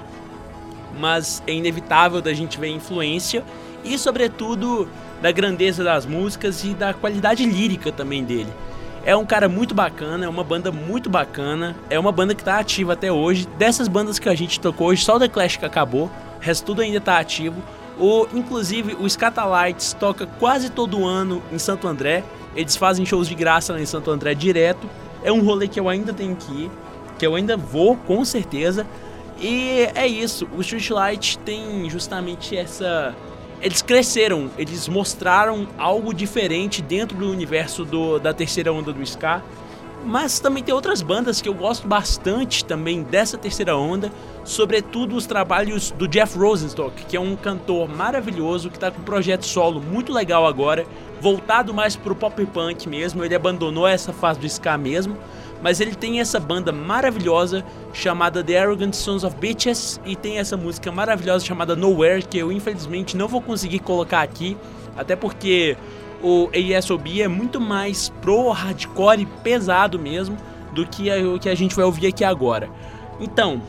mas 1.00 1.42
é 1.46 1.54
inevitável 1.54 2.22
da 2.22 2.34
gente 2.34 2.60
ver 2.60 2.70
influência 2.70 3.44
e, 3.84 3.98
sobretudo, 3.98 4.88
da 5.22 5.32
grandeza 5.32 5.84
das 5.84 6.06
músicas 6.06 6.64
e 6.64 6.70
da 6.70 6.94
qualidade 6.94 7.46
lírica 7.46 7.92
também 7.92 8.24
dele. 8.24 8.52
É 9.06 9.16
um 9.16 9.26
cara 9.26 9.48
muito 9.48 9.74
bacana, 9.74 10.26
é 10.26 10.30
uma 10.30 10.44
banda 10.44 10.72
muito 10.72 11.10
bacana, 11.10 11.76
é 11.90 11.98
uma 11.98 12.12
banda 12.12 12.36
que 12.36 12.42
está 12.42 12.60
ativa 12.60 12.94
até 12.94 13.12
hoje. 13.12 13.48
Dessas 13.58 13.88
bandas 13.88 14.20
que 14.20 14.30
a 14.30 14.36
gente 14.36 14.60
tocou 14.60 14.88
hoje, 14.88 15.04
só 15.04 15.16
o 15.16 15.20
The 15.20 15.28
Clash 15.30 15.58
que 15.58 15.66
acabou, 15.66 16.06
o 16.06 16.40
resto 16.40 16.66
tudo 16.66 16.82
ainda 16.82 16.98
está 16.98 17.18
ativo. 17.18 17.62
O, 17.98 18.28
inclusive, 18.34 18.96
o 19.00 19.10
Scatalites 19.10 19.94
toca 19.94 20.26
quase 20.26 20.70
todo 20.70 21.06
ano 21.06 21.42
em 21.52 21.58
Santo 21.58 21.88
André. 21.88 22.24
Eles 22.56 22.76
fazem 22.76 23.06
shows 23.06 23.28
de 23.28 23.36
graça 23.36 23.74
lá 23.74 23.82
em 23.82 23.86
Santo 23.86 24.10
André 24.10 24.34
direto. 24.34 24.90
É 25.24 25.32
um 25.32 25.44
rolê 25.44 25.68
que 25.68 25.80
eu 25.80 25.90
ainda 25.90 26.14
tenho 26.14 26.36
que 26.36 26.64
ir, 26.64 26.72
que 27.18 27.28
eu 27.28 27.36
ainda 27.36 27.58
vou, 27.58 27.98
com 27.98 28.24
certeza. 28.24 28.88
E 29.42 29.88
é 29.96 30.06
isso, 30.06 30.48
o 30.56 30.62
Streetlight 30.62 31.38
tem 31.40 31.90
justamente 31.90 32.56
essa. 32.56 33.16
Eles 33.62 33.82
cresceram, 33.82 34.50
eles 34.58 34.88
mostraram 34.88 35.68
algo 35.78 36.14
diferente 36.14 36.82
dentro 36.82 37.18
do 37.18 37.30
universo 37.30 37.84
do, 37.84 38.18
da 38.18 38.34
terceira 38.34 38.72
onda 38.72 38.94
do 38.94 39.02
Ska. 39.04 39.44
Mas 40.06 40.40
também 40.40 40.64
tem 40.64 40.74
outras 40.74 41.02
bandas 41.02 41.42
que 41.42 41.50
eu 41.50 41.54
gosto 41.54 41.86
bastante 41.86 42.64
também 42.64 43.04
dessa 43.04 43.38
terceira 43.38 43.76
onda, 43.76 44.10
sobretudo 44.46 45.14
os 45.14 45.26
trabalhos 45.26 45.92
do 45.92 46.08
Jeff 46.08 46.38
Rosenstock, 46.38 47.06
que 47.06 47.18
é 47.18 47.20
um 47.20 47.36
cantor 47.36 47.90
maravilhoso 47.90 48.70
que 48.70 48.78
está 48.78 48.90
com 48.90 49.02
um 49.02 49.04
projeto 49.04 49.46
solo 49.46 49.82
muito 49.82 50.14
legal 50.14 50.48
agora, 50.48 50.86
voltado 51.20 51.74
mais 51.74 51.98
pro 51.98 52.16
pop 52.16 52.46
punk 52.46 52.88
mesmo. 52.88 53.26
Ele 53.26 53.36
abandonou 53.36 53.86
essa 53.86 54.14
fase 54.14 54.40
do 54.40 54.46
ska 54.46 54.78
mesmo, 54.78 55.18
mas 55.62 55.80
ele 55.82 55.96
tem 55.96 56.20
essa 56.20 56.40
banda 56.40 56.72
maravilhosa 56.72 57.64
chamada 57.94 58.44
The 58.44 58.60
Arrogant 58.60 58.94
Sons 58.94 59.24
of 59.24 59.36
Bitches 59.36 60.00
e 60.06 60.16
tem 60.16 60.38
essa 60.38 60.56
música 60.56 60.92
maravilhosa 60.92 61.46
chamada 61.46 61.76
Nowhere 61.76 62.24
que 62.24 62.38
eu 62.38 62.52
infelizmente 62.52 63.18
não 63.18 63.28
vou 63.28 63.42
conseguir 63.42 63.80
colocar 63.80 64.22
aqui, 64.22 64.56
até 64.96 65.16
porque 65.16 65.76
o 66.22 66.50
ASOB 66.78 67.22
é 67.22 67.28
muito 67.28 67.60
mais 67.60 68.10
pro 68.22 68.50
hardcore 68.52 69.26
pesado 69.44 69.98
mesmo 69.98 70.38
do 70.74 70.86
que 70.86 71.10
o 71.24 71.40
que 71.40 71.50
a 71.50 71.56
gente 71.56 71.76
vai 71.76 71.86
ouvir 71.86 72.08
aqui 72.08 72.24
agora. 72.24 72.70
Então, 73.20 73.62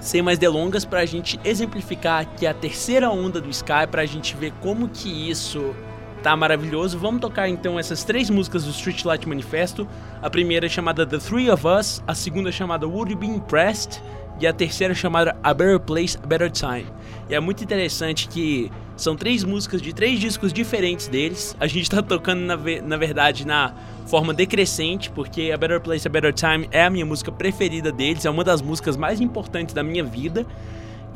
sem 0.00 0.20
mais 0.20 0.38
delongas, 0.38 0.84
para 0.84 1.00
a 1.00 1.06
gente 1.06 1.38
exemplificar 1.44 2.22
aqui 2.22 2.46
a 2.46 2.52
terceira 2.52 3.10
onda 3.10 3.40
do 3.40 3.48
Sky, 3.48 3.86
para 3.90 4.02
a 4.02 4.06
gente 4.06 4.36
ver 4.36 4.52
como 4.60 4.88
que 4.88 5.30
isso 5.30 5.74
tá 6.22 6.36
maravilhoso, 6.36 6.98
vamos 6.98 7.20
tocar 7.20 7.48
então 7.48 7.78
essas 7.78 8.04
três 8.04 8.30
músicas 8.30 8.64
do 8.64 8.70
Streetlight 8.70 9.28
Manifesto. 9.28 9.88
A 10.22 10.30
primeira 10.30 10.66
é 10.66 10.68
chamada 10.68 11.04
The 11.04 11.18
Three 11.18 11.50
of 11.50 11.66
Us, 11.66 12.02
a 12.06 12.14
segunda 12.14 12.50
é 12.50 12.52
chamada 12.52 12.86
Would 12.86 13.12
You 13.12 13.18
Be 13.18 13.26
Impressed 13.26 14.00
e 14.40 14.46
a 14.46 14.52
terceira 14.52 14.92
é 14.92 14.94
chamada 14.94 15.36
A 15.42 15.52
Better 15.52 15.80
Place, 15.80 16.16
A 16.22 16.26
Better 16.26 16.50
Time. 16.50 16.86
E 17.28 17.34
é 17.34 17.40
muito 17.40 17.64
interessante 17.64 18.28
que 18.28 18.70
são 18.96 19.16
três 19.16 19.42
músicas 19.42 19.82
de 19.82 19.92
três 19.92 20.20
discos 20.20 20.52
diferentes 20.52 21.08
deles. 21.08 21.56
A 21.58 21.66
gente 21.66 21.90
tá 21.90 22.00
tocando, 22.00 22.40
na, 22.40 22.56
na 22.56 22.96
verdade, 22.96 23.44
na 23.44 23.74
forma 24.06 24.32
decrescente, 24.32 25.10
porque 25.10 25.50
A 25.52 25.56
Better 25.56 25.80
Place, 25.80 26.06
A 26.06 26.10
Better 26.10 26.32
Time 26.32 26.68
é 26.70 26.84
a 26.84 26.90
minha 26.90 27.04
música 27.04 27.32
preferida 27.32 27.90
deles, 27.90 28.24
é 28.24 28.30
uma 28.30 28.44
das 28.44 28.62
músicas 28.62 28.96
mais 28.96 29.20
importantes 29.20 29.74
da 29.74 29.82
minha 29.82 30.04
vida. 30.04 30.46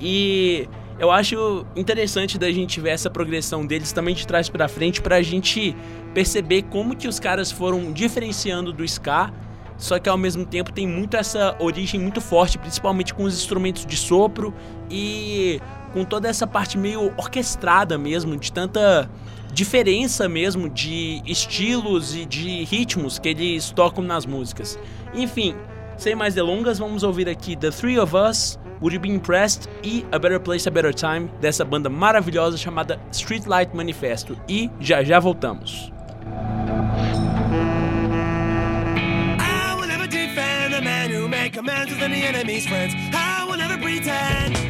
E 0.01 0.69
eu 0.99 1.11
acho 1.11 1.67
interessante 1.77 2.39
da 2.39 2.51
gente 2.51 2.81
ver 2.81 2.91
essa 2.91 3.11
progressão 3.11 3.67
deles 3.67 3.93
também 3.93 4.15
de 4.15 4.27
trás 4.27 4.49
para 4.49 4.67
frente 4.69 5.03
para 5.03 5.17
a 5.17 5.23
gente 5.23 5.77
perceber 6.15 6.63
como 6.63 6.97
que 6.97 7.07
os 7.07 7.21
caras 7.21 7.53
foram 7.53 7.93
diferenciando 7.93 8.73
do 8.73 8.83
ska, 8.85 9.33
só 9.77 9.99
que 9.99 10.09
ao 10.09 10.17
mesmo 10.17 10.47
tempo 10.47 10.73
tem 10.73 10.87
muito 10.87 11.17
essa 11.17 11.55
origem 11.61 12.01
muito 12.01 12.21
forte, 12.21 12.57
principalmente 12.57 13.13
com 13.13 13.25
os 13.25 13.35
instrumentos 13.35 13.85
de 13.85 13.97
sopro 13.97 14.55
e 14.91 15.61
com 15.93 16.05
toda 16.05 16.29
essa 16.29 16.47
parte 16.47 16.79
meio 16.79 17.13
orquestrada 17.17 17.99
mesmo, 17.99 18.37
de 18.37 18.51
tanta 18.51 19.11
diferença 19.53 20.29
mesmo 20.29 20.69
de 20.69 21.23
estilos 21.27 22.15
e 22.15 22.25
de 22.25 22.65
ritmos 22.65 23.19
que 23.19 23.29
eles 23.29 23.71
tocam 23.71 24.03
nas 24.03 24.25
músicas. 24.25 24.79
Enfim, 25.15 25.55
sem 25.97 26.15
mais 26.15 26.35
delongas, 26.35 26.79
vamos 26.79 27.03
ouvir 27.03 27.29
aqui 27.29 27.55
The 27.55 27.71
Three 27.71 27.99
of 27.99 28.15
Us, 28.17 28.59
Would 28.81 28.95
You 28.95 29.01
Be 29.01 29.11
Impressed 29.11 29.69
e 29.83 30.05
A 30.13 30.19
Better 30.19 30.41
Place, 30.41 30.69
A 30.69 30.71
Better 30.71 30.95
Time 30.95 31.31
dessa 31.41 31.65
banda 31.65 31.89
maravilhosa 31.89 32.57
chamada 32.57 33.01
Streetlight 33.13 33.75
Manifesto. 33.75 34.39
E 34.49 34.71
já 34.81 35.03
já 35.03 35.19
voltamos. 35.19 35.93
I 39.39 39.75
will 39.79 39.89
never 39.89 40.07
defend 40.07 40.75
man 40.83 41.11
who 41.11 41.29
with 41.91 42.03
any 42.03 42.23
enemy's 42.25 42.67
friends. 42.67 42.95
I 43.13 43.47
will 43.49 43.57
never 43.57 43.79
pretend. 43.79 44.66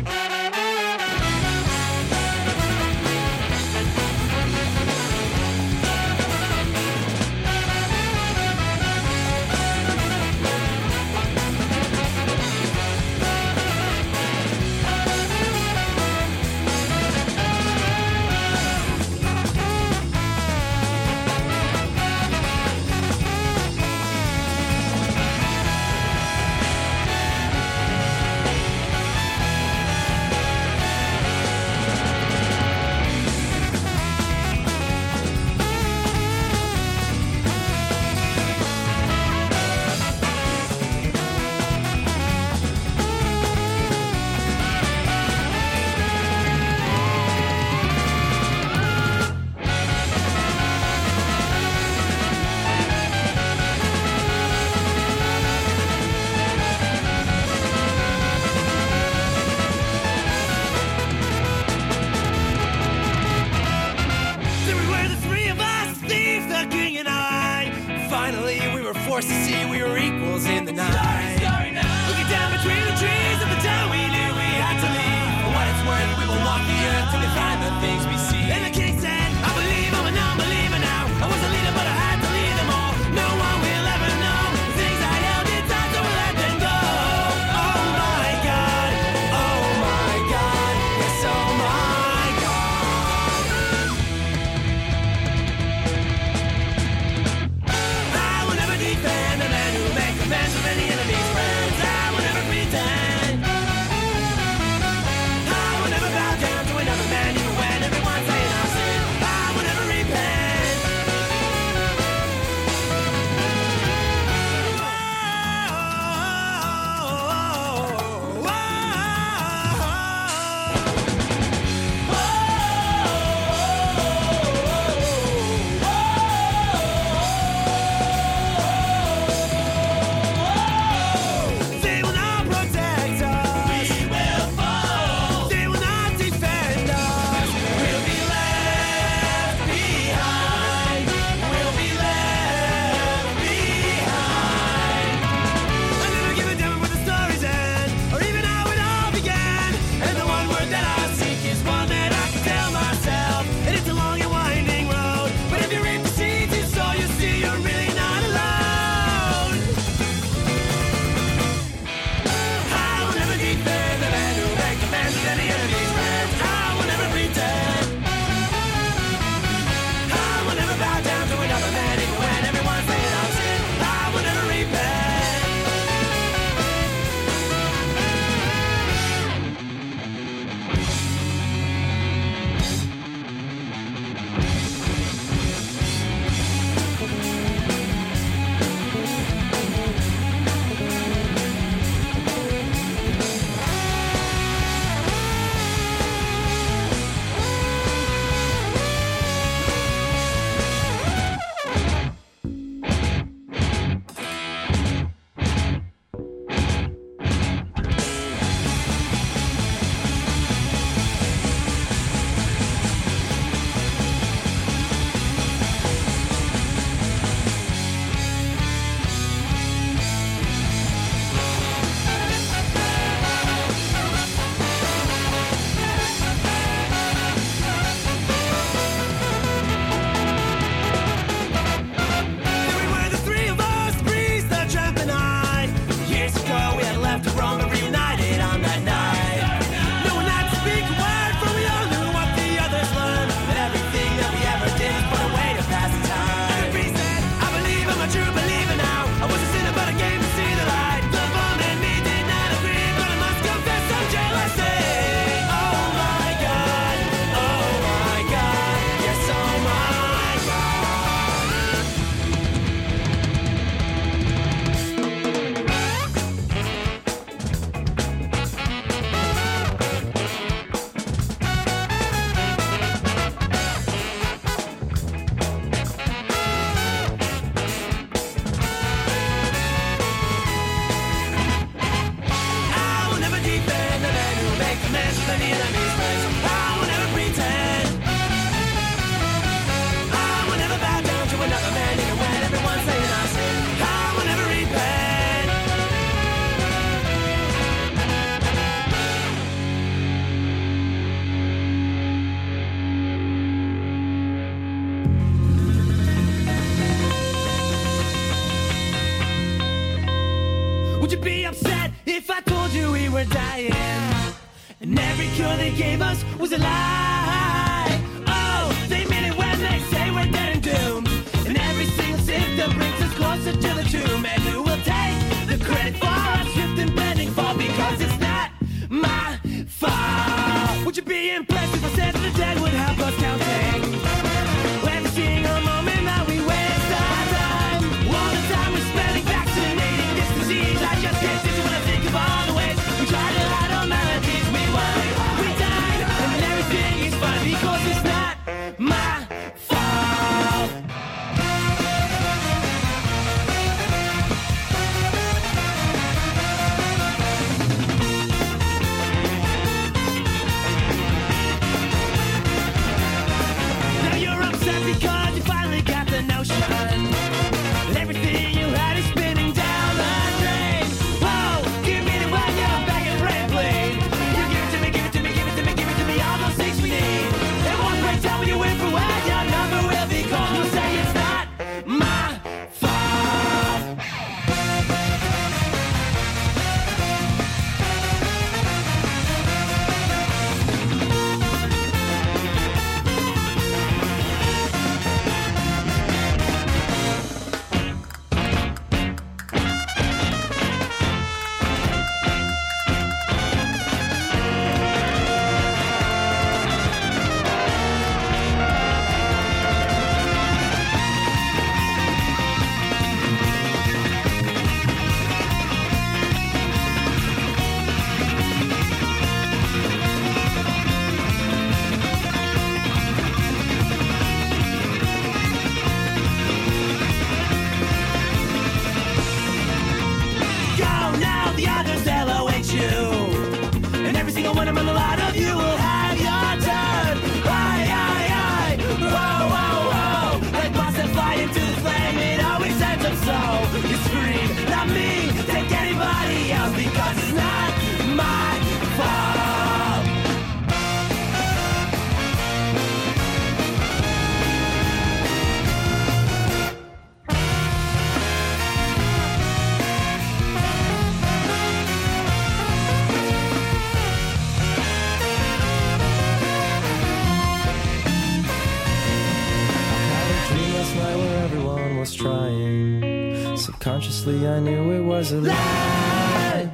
was 475.17 475.33
a 475.33 475.41
lie. 475.41 476.71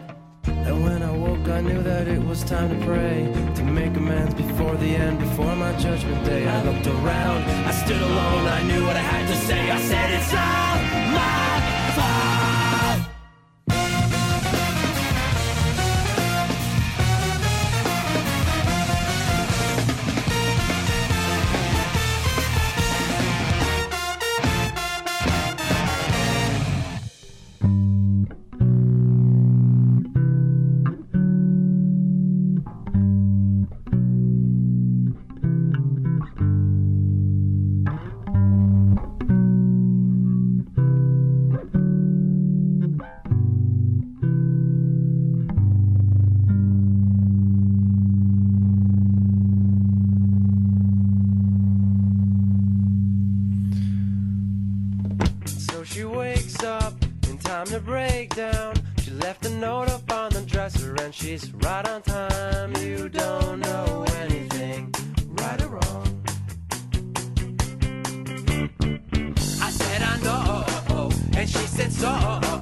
And 0.46 0.82
when 0.82 1.00
I 1.00 1.12
woke, 1.16 1.46
I 1.48 1.60
knew 1.60 1.80
that 1.84 2.08
it 2.08 2.20
was 2.20 2.42
time 2.42 2.70
to 2.74 2.78
pray. 2.84 3.30
To 3.54 3.62
make 3.62 3.94
amends 3.96 4.34
before 4.34 4.74
the 4.74 4.90
end, 5.04 5.20
before 5.20 5.54
my 5.54 5.72
judgment 5.76 6.24
day. 6.24 6.48
I 6.48 6.58
looked 6.64 6.88
around, 6.88 7.44
I 7.70 7.70
stood 7.70 8.02
alone, 8.02 8.44
I 8.58 8.62
knew 8.64 8.82
what 8.84 8.96
I 8.96 9.06
had 9.14 9.28
to 9.28 9.36
say. 9.46 9.70
I 9.70 9.80
said, 9.80 10.01
the 57.72 57.80
breakdown. 57.80 58.74
She 58.98 59.10
left 59.12 59.46
a 59.46 59.48
note 59.48 59.88
up 59.88 60.12
on 60.12 60.30
the 60.32 60.42
dresser 60.42 60.94
and 60.96 61.14
she's 61.14 61.50
right 61.54 61.88
on 61.88 62.02
time. 62.02 62.76
You 62.76 63.08
don't 63.08 63.60
know 63.60 64.04
anything, 64.20 64.94
right 65.40 65.62
or 65.62 65.68
wrong. 65.68 66.22
I 69.62 69.70
said 69.70 70.02
I 70.02 70.20
know, 70.22 71.10
and 71.34 71.48
she 71.48 71.66
said 71.66 71.90
so. 71.90 72.61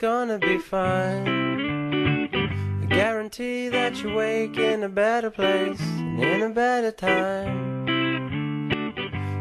Gonna 0.00 0.38
be 0.38 0.58
fine. 0.58 1.26
I 2.82 2.86
guarantee 2.86 3.68
that 3.68 4.00
you 4.00 4.14
wake 4.14 4.56
in 4.56 4.84
a 4.84 4.88
better 4.88 5.28
place 5.28 5.80
and 5.80 6.22
in 6.22 6.42
a 6.42 6.50
better 6.50 6.92
time. 6.92 7.84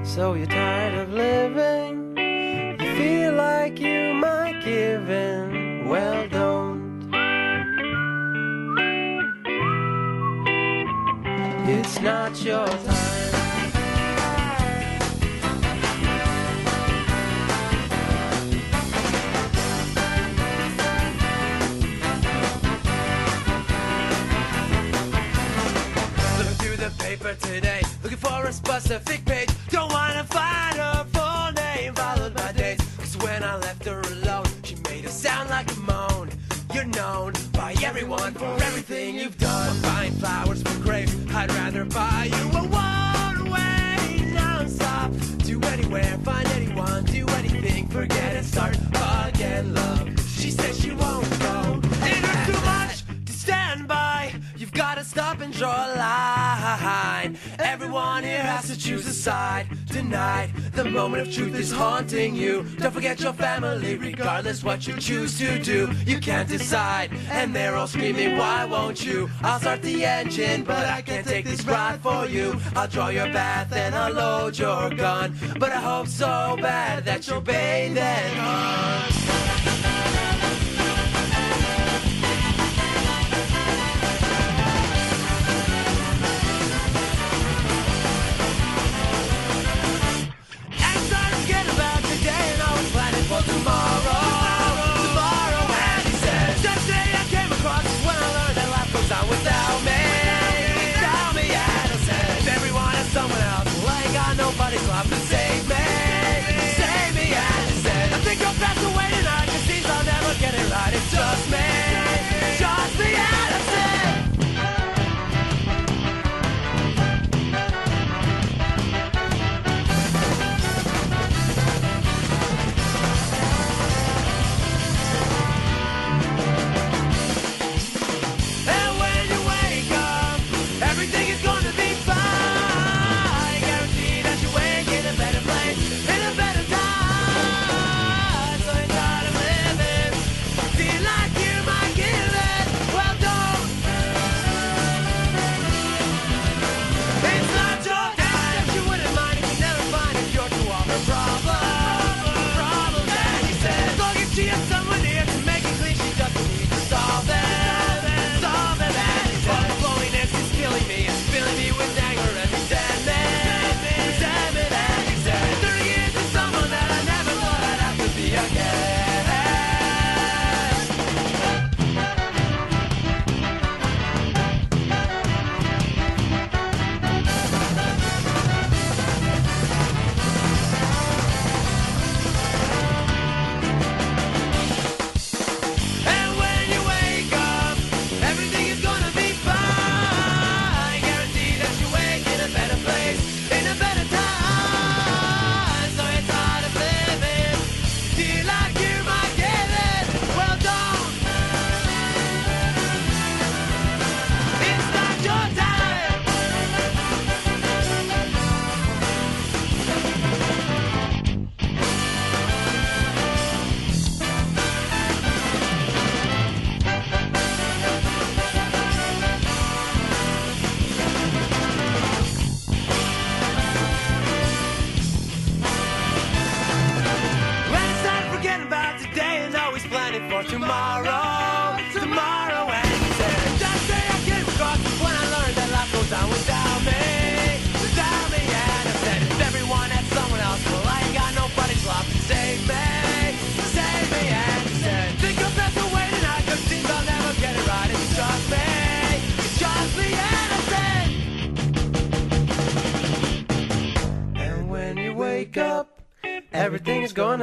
So 0.04 0.34
you're 0.34 0.48
tired 0.48 0.96
of 0.96 1.14
living, 1.14 2.18
you 2.18 2.96
feel 2.98 3.34
like 3.34 3.80
you 3.80 4.16
might 4.16 4.64
give 4.66 5.08
in. 5.12 5.88
Well, 5.88 6.28
don't. 6.28 7.04
It's 11.70 12.02
not 12.02 12.42
your 12.44 12.66
time. 12.66 13.17
today. 27.36 27.82
Looking 28.04 28.18
for 28.18 28.46
a 28.46 28.54
specific 28.54 29.26
page. 29.26 29.50
Don't 29.70 29.92
wanna 29.92 30.24
find 30.24 30.76
her 30.78 31.06
full 31.14 31.52
name. 31.54 31.94
Followed 31.94 32.34
by 32.34 32.52
days. 32.54 32.80
Cause 32.98 33.18
when 33.18 33.44
I 33.44 33.56
left 33.58 33.86
her 33.86 34.02
alone, 34.02 34.46
she 34.64 34.76
made 34.90 35.06
a 35.06 35.10
sound 35.10 35.50
like 35.50 35.72
a 35.72 35.80
moan. 35.80 36.30
You're 36.74 36.86
known 36.86 37.34
by 37.54 37.76
everyone 37.84 38.34
for 38.34 38.54
everything 38.64 39.16
you've 39.16 39.38
done. 39.38 39.70
I'm 39.70 39.82
buying 39.82 40.14
flowers 40.14 40.62
for 40.62 40.80
graves. 40.82 41.16
I'd 41.34 41.52
rather 41.52 41.86
buy 41.86 42.30
you 42.32 42.58
a 42.58 42.68
wine. 42.68 43.07
To 58.68 58.78
choose 58.78 59.08
a 59.08 59.14
side. 59.14 59.68
Tonight, 59.90 60.52
the 60.74 60.84
moment 60.84 61.28
of 61.28 61.34
truth 61.34 61.56
is 61.56 61.72
haunting 61.72 62.36
you. 62.36 62.64
Don't 62.78 62.94
forget 62.94 63.20
your 63.20 63.34
family, 63.34 63.96
regardless 63.96 64.64
what 64.64 64.86
you 64.86 64.98
choose 64.98 65.38
to 65.40 65.58
do. 65.60 65.90
You 66.06 66.20
can't 66.20 66.50
decide, 66.50 67.12
and 67.30 67.56
they're 67.56 67.76
all 67.76 67.88
screaming, 67.88 68.38
Why 68.38 68.66
won't 68.66 69.06
you? 69.06 69.30
I'll 69.42 69.60
start 69.60 69.82
the 69.82 70.04
engine, 70.04 70.64
but 70.64 70.86
I 70.86 71.02
can't 71.02 71.26
take 71.26 71.46
this 71.46 71.66
ride 71.66 72.02
for 72.02 72.26
you. 72.26 72.60
I'll 72.76 72.88
draw 72.88 73.08
your 73.08 73.32
bath 73.32 73.72
and 73.72 73.96
I'll 73.96 74.14
load 74.14 74.58
your 74.58 74.90
gun. 74.90 75.38
But 75.58 75.72
I 75.72 75.80
hope 75.80 76.08
so 76.08 76.58
bad 76.62 77.06
that 77.06 77.28
you'll 77.28 77.42
bathe 77.42 77.98
and 77.98 78.40
hunt. 78.40 79.37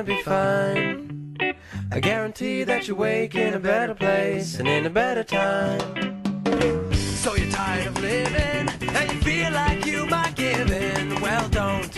Be 0.05 0.21
fine. 0.23 1.57
I 1.91 2.01
guarantee 2.01 2.65
that 2.65 2.87
you 2.89 2.95
wake 2.95 3.35
in 3.35 3.55
a 3.55 3.59
better 3.59 3.95
place 3.95 4.59
and 4.59 4.69
in 4.69 4.85
a 4.85 4.91
better 4.91 5.25
time. 5.25 6.23
So 6.93 7.35
you're 7.35 7.51
tired 7.51 7.87
of 7.87 7.99
living 8.01 8.69
and 8.97 9.13
you 9.13 9.21
feel 9.21 9.51
like 9.53 9.87
you 9.87 10.05
might 10.07 10.35
give 10.35 10.71
in. 10.71 11.21
Well, 11.21 11.49
don't. 11.49 11.91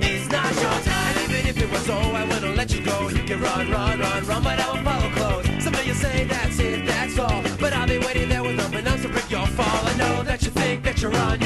It's 0.00 0.28
not 0.30 0.52
your 0.54 0.78
time. 0.92 1.16
Even 1.24 1.46
if 1.46 1.62
it 1.62 1.70
was, 1.70 1.88
oh, 1.88 2.12
I 2.12 2.24
wouldn't 2.24 2.56
let 2.56 2.74
you 2.74 2.84
go. 2.84 3.08
You 3.08 3.22
can 3.22 3.40
run, 3.40 3.70
run, 3.70 4.00
run, 4.00 4.26
run, 4.26 4.42
but 4.42 4.58
I 4.58 4.72
will 4.72 4.82
follow 4.82 5.10
close. 5.10 5.62
Some 5.62 5.74
of 5.74 5.86
you 5.86 5.94
say 5.94 6.24
that's 6.24 6.58
it, 6.58 6.86
that's 6.86 7.18
all. 7.18 7.42
But 7.60 7.72
I'll 7.72 7.86
be 7.86 7.98
waiting 7.98 8.28
there 8.28 8.42
with 8.42 8.58
open 8.58 8.88
arms 8.88 9.02
to 9.02 9.08
break 9.08 9.30
your 9.30 9.46
fall. 9.46 9.86
I 9.86 9.96
know 9.96 10.22
that 10.24 10.42
you 10.42 10.50
think 10.50 10.82
that 10.82 11.00
you're 11.00 11.16
on 11.16 11.41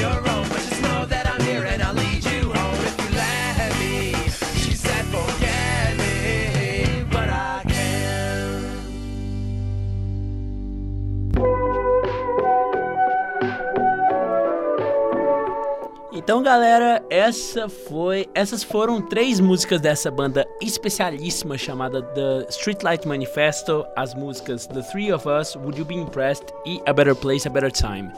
essa 17.27 17.67
foi, 17.67 18.25
essas 18.33 18.63
foram 18.63 19.01
três 19.01 19.41
músicas 19.41 19.81
dessa 19.81 20.09
banda 20.09 20.47
especialíssima 20.61 21.57
chamada 21.57 22.01
The 22.01 22.47
Streetlight 22.49 23.05
Manifesto, 23.05 23.85
as 23.97 24.15
músicas 24.15 24.65
The 24.65 24.81
Three 24.83 25.11
of 25.11 25.27
Us, 25.27 25.53
Would 25.57 25.77
You 25.77 25.83
Be 25.83 25.95
Impressed 25.95 26.45
e 26.65 26.81
A 26.85 26.93
Better 26.93 27.13
Place, 27.13 27.45
A 27.45 27.51
Better 27.51 27.69
Time. 27.69 28.09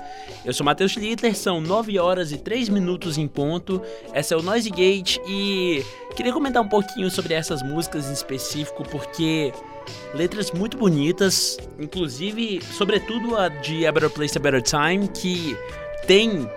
Eu 0.45 0.53
sou 0.53 0.63
Matheus 0.63 0.91
Schlitter, 0.91 1.35
são 1.35 1.59
9 1.59 1.97
horas 1.97 2.31
e 2.31 2.37
3 2.37 2.69
minutos 2.69 3.17
em 3.17 3.27
ponto. 3.27 3.81
Essa 4.13 4.35
é 4.35 4.37
o 4.37 4.43
Noise 4.43 4.69
Gate 4.69 5.17
e 5.27 5.83
queria 6.15 6.31
comentar 6.31 6.61
um 6.61 6.69
pouquinho 6.69 7.09
sobre 7.09 7.33
essas 7.33 7.63
músicas 7.63 8.07
em 8.11 8.13
específico 8.13 8.83
porque 8.91 9.51
letras 10.13 10.51
muito 10.51 10.77
bonitas, 10.77 11.57
inclusive, 11.79 12.61
sobretudo 12.77 13.35
a 13.35 13.49
de 13.49 13.87
A 13.87 13.91
Better 13.91 14.11
Place, 14.11 14.37
A 14.37 14.41
Better 14.41 14.61
Time, 14.61 15.07
que 15.07 15.57
tem 16.05 16.47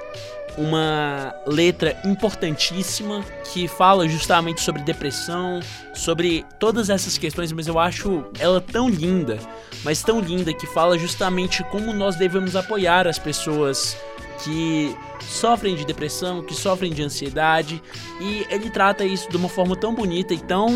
uma 0.56 1.34
letra 1.46 1.96
importantíssima 2.04 3.24
que 3.52 3.66
fala 3.66 4.08
justamente 4.08 4.60
sobre 4.60 4.82
depressão, 4.82 5.60
sobre 5.94 6.44
todas 6.58 6.90
essas 6.90 7.16
questões, 7.16 7.52
mas 7.52 7.66
eu 7.66 7.78
acho 7.78 8.24
ela 8.38 8.60
tão 8.60 8.88
linda, 8.88 9.38
mas 9.84 10.02
tão 10.02 10.20
linda 10.20 10.52
que 10.52 10.66
fala 10.66 10.98
justamente 10.98 11.62
como 11.64 11.92
nós 11.92 12.16
devemos 12.16 12.54
apoiar 12.56 13.06
as 13.06 13.18
pessoas 13.18 13.96
que 14.42 14.96
sofrem 15.20 15.76
de 15.76 15.84
depressão, 15.84 16.42
que 16.42 16.54
sofrem 16.54 16.92
de 16.92 17.02
ansiedade, 17.02 17.82
e 18.20 18.46
ele 18.50 18.70
trata 18.70 19.04
isso 19.04 19.30
de 19.30 19.36
uma 19.36 19.48
forma 19.48 19.76
tão 19.76 19.94
bonita 19.94 20.34
e 20.34 20.38
tão 20.38 20.68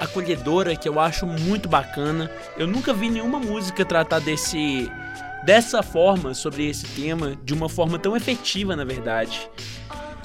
acolhedora 0.00 0.76
que 0.76 0.88
eu 0.88 1.00
acho 1.00 1.26
muito 1.26 1.68
bacana. 1.68 2.30
Eu 2.56 2.66
nunca 2.66 2.92
vi 2.92 3.10
nenhuma 3.10 3.38
música 3.38 3.84
tratar 3.84 4.20
desse 4.20 4.90
dessa 5.44 5.82
forma 5.82 6.34
sobre 6.34 6.68
esse 6.68 6.86
tema, 6.88 7.36
de 7.44 7.54
uma 7.54 7.68
forma 7.68 7.98
tão 7.98 8.16
efetiva, 8.16 8.74
na 8.76 8.84
verdade. 8.84 9.48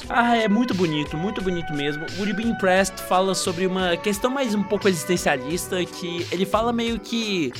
Ah, 0.09 0.35
é 0.35 0.49
muito 0.49 0.73
bonito, 0.73 1.15
muito 1.15 1.41
bonito 1.41 1.73
mesmo. 1.73 2.05
Would 2.17 2.33
Be 2.33 2.43
Impressed 2.43 2.99
fala 3.01 3.33
sobre 3.33 3.65
uma 3.65 3.95
questão 3.95 4.29
mais 4.29 4.53
um 4.53 4.63
pouco 4.63 4.87
existencialista, 4.87 5.83
que 5.85 6.27
ele 6.31 6.45
fala 6.45 6.73
meio 6.73 6.99
que 6.99 7.53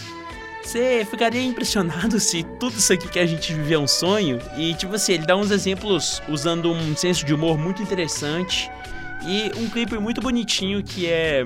você 0.62 1.06
ficaria 1.10 1.44
impressionado 1.44 2.20
se 2.20 2.44
tudo 2.60 2.78
isso 2.78 2.94
aqui 2.94 3.08
que 3.08 3.20
a 3.20 3.26
gente 3.26 3.54
vive 3.54 3.74
é 3.74 3.80
um 3.80 3.88
sonho. 3.88 4.40
E, 4.58 4.74
tipo 4.74 4.96
assim, 4.96 5.14
ele 5.14 5.26
dá 5.26 5.36
uns 5.36 5.52
exemplos 5.52 6.22
usando 6.28 6.72
um 6.72 6.96
senso 6.96 7.26
de 7.26 7.34
humor 7.34 7.58
muito 7.58 7.82
interessante. 7.82 8.72
E 9.26 9.52
um 9.58 9.70
clipe 9.70 9.98
muito 9.98 10.22
bonitinho 10.22 10.84
que 10.84 11.08
é 11.08 11.46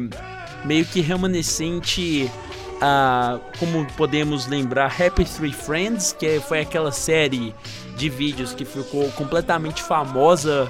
meio 0.65 0.85
que 0.85 1.01
remanescente 1.01 2.29
a, 2.81 3.39
como 3.59 3.85
podemos 3.93 4.47
lembrar, 4.47 4.87
Happy 4.87 5.25
Three 5.25 5.53
Friends, 5.53 6.13
que 6.13 6.39
foi 6.39 6.61
aquela 6.61 6.91
série 6.91 7.53
de 7.95 8.09
vídeos 8.09 8.53
que 8.53 8.65
ficou 8.65 9.09
completamente 9.11 9.81
famosa 9.81 10.69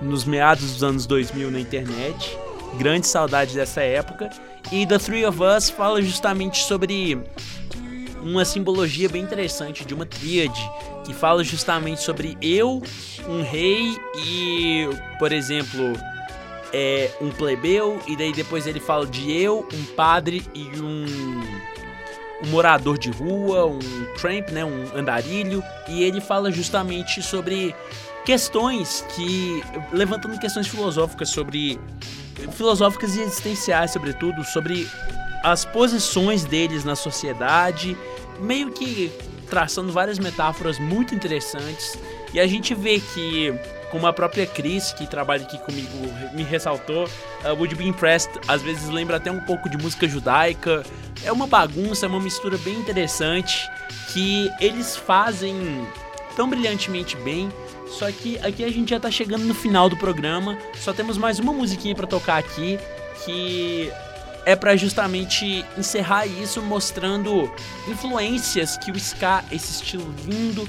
nos 0.00 0.24
meados 0.24 0.72
dos 0.72 0.84
anos 0.84 1.06
2000 1.06 1.50
na 1.50 1.60
internet. 1.60 2.38
Grande 2.78 3.06
saudade 3.06 3.54
dessa 3.54 3.80
época. 3.80 4.30
E 4.70 4.86
The 4.86 4.98
Three 4.98 5.24
of 5.24 5.38
Us 5.42 5.70
fala 5.70 6.02
justamente 6.02 6.58
sobre 6.58 7.18
uma 8.22 8.44
simbologia 8.44 9.08
bem 9.08 9.22
interessante 9.22 9.84
de 9.84 9.94
uma 9.94 10.04
tríade 10.04 10.60
que 11.04 11.14
fala 11.14 11.44
justamente 11.44 12.02
sobre 12.02 12.36
eu, 12.42 12.82
um 13.28 13.42
rei 13.42 13.96
e, 14.18 14.88
por 15.18 15.32
exemplo, 15.32 15.92
é, 16.72 17.10
um 17.20 17.30
plebeu, 17.30 18.00
e 18.06 18.16
daí 18.16 18.32
depois 18.32 18.66
ele 18.66 18.80
fala 18.80 19.06
de 19.06 19.32
eu, 19.32 19.66
um 19.72 19.84
padre 19.94 20.44
e 20.54 20.64
um, 20.80 21.06
um 22.44 22.48
morador 22.48 22.98
de 22.98 23.10
rua, 23.10 23.66
um 23.66 23.78
tramp, 24.16 24.50
né, 24.50 24.64
um 24.64 24.96
andarilho, 24.96 25.62
e 25.88 26.02
ele 26.02 26.20
fala 26.20 26.50
justamente 26.50 27.22
sobre 27.22 27.74
questões 28.24 29.04
que 29.14 29.62
levantando 29.92 30.38
questões 30.38 30.66
filosóficas 30.66 31.28
sobre 31.28 31.78
filosóficas 32.52 33.16
e 33.16 33.20
existenciais, 33.20 33.92
sobretudo 33.92 34.44
sobre 34.44 34.88
as 35.42 35.64
posições 35.64 36.44
deles 36.44 36.84
na 36.84 36.96
sociedade, 36.96 37.96
meio 38.40 38.72
que 38.72 39.12
traçando 39.48 39.92
várias 39.92 40.18
metáforas 40.18 40.78
muito 40.78 41.14
interessantes. 41.14 41.96
E 42.34 42.40
a 42.40 42.46
gente 42.46 42.74
vê 42.74 43.00
que 43.00 43.54
como 43.90 44.06
a 44.06 44.12
própria 44.12 44.46
Cris, 44.46 44.92
que 44.92 45.06
trabalha 45.06 45.42
aqui 45.42 45.58
comigo, 45.58 45.88
me 46.32 46.42
ressaltou, 46.42 47.04
uh, 47.04 47.48
Would 47.54 47.74
Be 47.74 47.86
Impressed 47.86 48.30
às 48.48 48.62
vezes 48.62 48.88
lembra 48.88 49.16
até 49.16 49.30
um 49.30 49.40
pouco 49.40 49.68
de 49.68 49.76
música 49.76 50.08
judaica. 50.08 50.82
É 51.24 51.32
uma 51.32 51.46
bagunça, 51.46 52.06
é 52.06 52.08
uma 52.08 52.20
mistura 52.20 52.58
bem 52.58 52.74
interessante 52.74 53.68
que 54.12 54.50
eles 54.60 54.96
fazem 54.96 55.86
tão 56.34 56.48
brilhantemente 56.48 57.16
bem. 57.18 57.50
Só 57.88 58.10
que 58.10 58.38
aqui 58.38 58.64
a 58.64 58.70
gente 58.70 58.90
já 58.90 59.00
tá 59.00 59.10
chegando 59.10 59.44
no 59.44 59.54
final 59.54 59.88
do 59.88 59.96
programa, 59.96 60.58
só 60.74 60.92
temos 60.92 61.16
mais 61.16 61.38
uma 61.38 61.52
musiquinha 61.52 61.94
para 61.94 62.06
tocar 62.06 62.36
aqui 62.36 62.78
que 63.24 63.90
é 64.44 64.54
para 64.54 64.76
justamente 64.76 65.64
encerrar 65.76 66.26
isso 66.26 66.62
mostrando 66.62 67.52
influências 67.88 68.76
que 68.76 68.90
o 68.90 68.96
ska, 68.96 69.44
esse 69.50 69.82
estilo 69.82 70.14
lindo, 70.24 70.68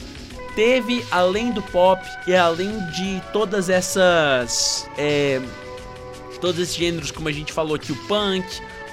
teve 0.58 1.06
além 1.12 1.52
do 1.52 1.62
pop 1.62 2.04
e 2.26 2.36
além 2.36 2.80
de 2.88 3.22
todas 3.32 3.70
essas. 3.70 4.90
É, 4.98 5.40
todos 6.42 6.60
esses 6.60 6.76
gêneros, 6.76 7.12
como 7.12 7.30
a 7.30 7.32
gente 7.32 7.54
falou 7.54 7.76
aqui, 7.76 7.92
o 7.92 7.96
punk, 8.08 8.44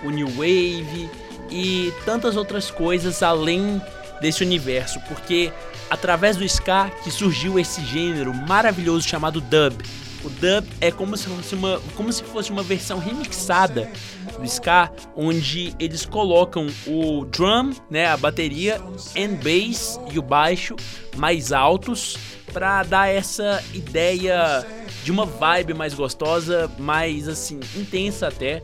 o 0.04 0.10
new 0.10 0.28
wave 0.28 1.08
e 1.50 1.90
tantas 2.04 2.36
outras 2.36 2.70
coisas 2.70 3.22
além 3.22 3.80
desse 4.20 4.44
universo, 4.44 5.00
porque 5.08 5.50
através 5.88 6.36
do 6.36 6.44
ska 6.44 6.90
que 7.02 7.10
surgiu 7.10 7.58
esse 7.58 7.82
gênero 7.82 8.34
maravilhoso 8.34 9.08
chamado 9.08 9.40
dub. 9.40 9.82
O 10.24 10.30
dub 10.30 10.66
é 10.80 10.90
como 10.90 11.16
se 11.16 11.28
fosse 11.28 11.54
uma, 11.54 11.80
como 11.94 12.12
se 12.12 12.24
fosse 12.24 12.50
uma 12.50 12.62
versão 12.62 12.98
remixada 12.98 13.90
do 14.38 14.44
ska, 14.44 14.90
onde 15.14 15.74
eles 15.78 16.06
colocam 16.06 16.66
o 16.86 17.26
drum, 17.26 17.72
né, 17.90 18.06
a 18.06 18.16
bateria, 18.16 18.80
and 19.16 19.34
bass 19.42 20.00
e 20.10 20.18
o 20.18 20.22
baixo 20.22 20.74
mais 21.16 21.52
altos 21.52 22.16
para 22.52 22.82
dar 22.84 23.08
essa 23.08 23.62
ideia 23.74 24.66
de 25.02 25.12
uma 25.12 25.26
vibe 25.26 25.74
mais 25.74 25.92
gostosa, 25.92 26.70
mais 26.78 27.28
assim 27.28 27.60
intensa 27.76 28.28
até. 28.28 28.62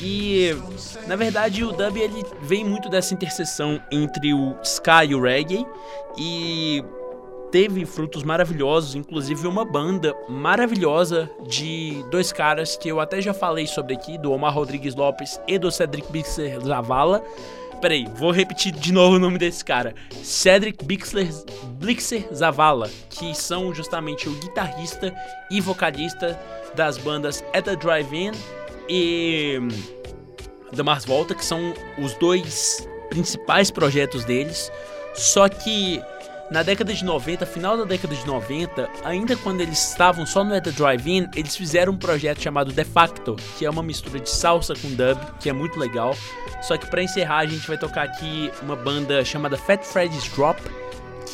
E 0.00 0.54
na 1.06 1.16
verdade 1.16 1.64
o 1.64 1.72
dub 1.72 1.96
ele 1.96 2.22
vem 2.42 2.64
muito 2.64 2.88
dessa 2.88 3.12
interseção 3.14 3.80
entre 3.90 4.32
o 4.32 4.54
ska 4.62 5.04
e 5.04 5.14
o 5.14 5.20
reggae 5.20 5.66
e 6.16 6.84
teve 7.50 7.84
frutos 7.84 8.22
maravilhosos, 8.22 8.94
inclusive 8.94 9.46
uma 9.46 9.64
banda 9.64 10.14
maravilhosa 10.28 11.30
de 11.46 12.04
dois 12.10 12.32
caras 12.32 12.76
que 12.76 12.88
eu 12.88 13.00
até 13.00 13.20
já 13.20 13.34
falei 13.34 13.66
sobre 13.66 13.94
aqui, 13.94 14.16
do 14.16 14.32
Omar 14.32 14.54
Rodrigues 14.54 14.94
Lopes 14.94 15.40
e 15.46 15.58
do 15.58 15.70
Cedric 15.70 16.10
Bixler 16.10 16.60
Zavala. 16.60 17.22
Peraí, 17.80 18.06
vou 18.16 18.30
repetir 18.30 18.72
de 18.72 18.92
novo 18.92 19.16
o 19.16 19.18
nome 19.18 19.38
desse 19.38 19.64
cara. 19.64 19.94
Cedric 20.22 20.84
Bixler, 20.84 21.28
Blixer 21.78 22.28
Zavala, 22.32 22.90
que 23.08 23.34
são 23.34 23.74
justamente 23.74 24.28
o 24.28 24.34
guitarrista 24.34 25.14
e 25.50 25.60
vocalista 25.60 26.38
das 26.74 26.98
bandas 26.98 27.42
At 27.54 27.64
The 27.64 27.76
Drive-In 27.76 28.32
e 28.88 29.58
The 30.76 30.82
Mars 30.82 31.06
Volta, 31.06 31.34
que 31.34 31.44
são 31.44 31.74
os 31.98 32.14
dois 32.14 32.86
principais 33.08 33.70
projetos 33.70 34.24
deles. 34.24 34.70
Só 35.14 35.48
que 35.48 36.00
na 36.50 36.62
década 36.62 36.92
de 36.92 37.04
90, 37.04 37.46
final 37.46 37.76
da 37.76 37.84
década 37.84 38.14
de 38.14 38.26
90, 38.26 38.88
ainda 39.04 39.36
quando 39.36 39.60
eles 39.60 39.90
estavam 39.90 40.26
só 40.26 40.42
no 40.42 40.60
The 40.60 40.72
Drive-In, 40.72 41.28
eles 41.36 41.56
fizeram 41.56 41.92
um 41.92 41.96
projeto 41.96 42.42
chamado 42.42 42.72
De 42.72 42.84
Facto, 42.84 43.36
que 43.56 43.64
é 43.64 43.70
uma 43.70 43.82
mistura 43.82 44.18
de 44.18 44.28
salsa 44.28 44.74
com 44.74 44.88
dub, 44.88 45.18
que 45.38 45.48
é 45.48 45.52
muito 45.52 45.78
legal. 45.78 46.16
Só 46.60 46.76
que 46.76 46.86
para 46.86 47.02
encerrar, 47.02 47.38
a 47.38 47.46
gente 47.46 47.66
vai 47.66 47.78
tocar 47.78 48.02
aqui 48.02 48.50
uma 48.62 48.74
banda 48.74 49.24
chamada 49.24 49.56
Fat 49.56 49.84
Freddy's 49.84 50.28
Drop, 50.30 50.60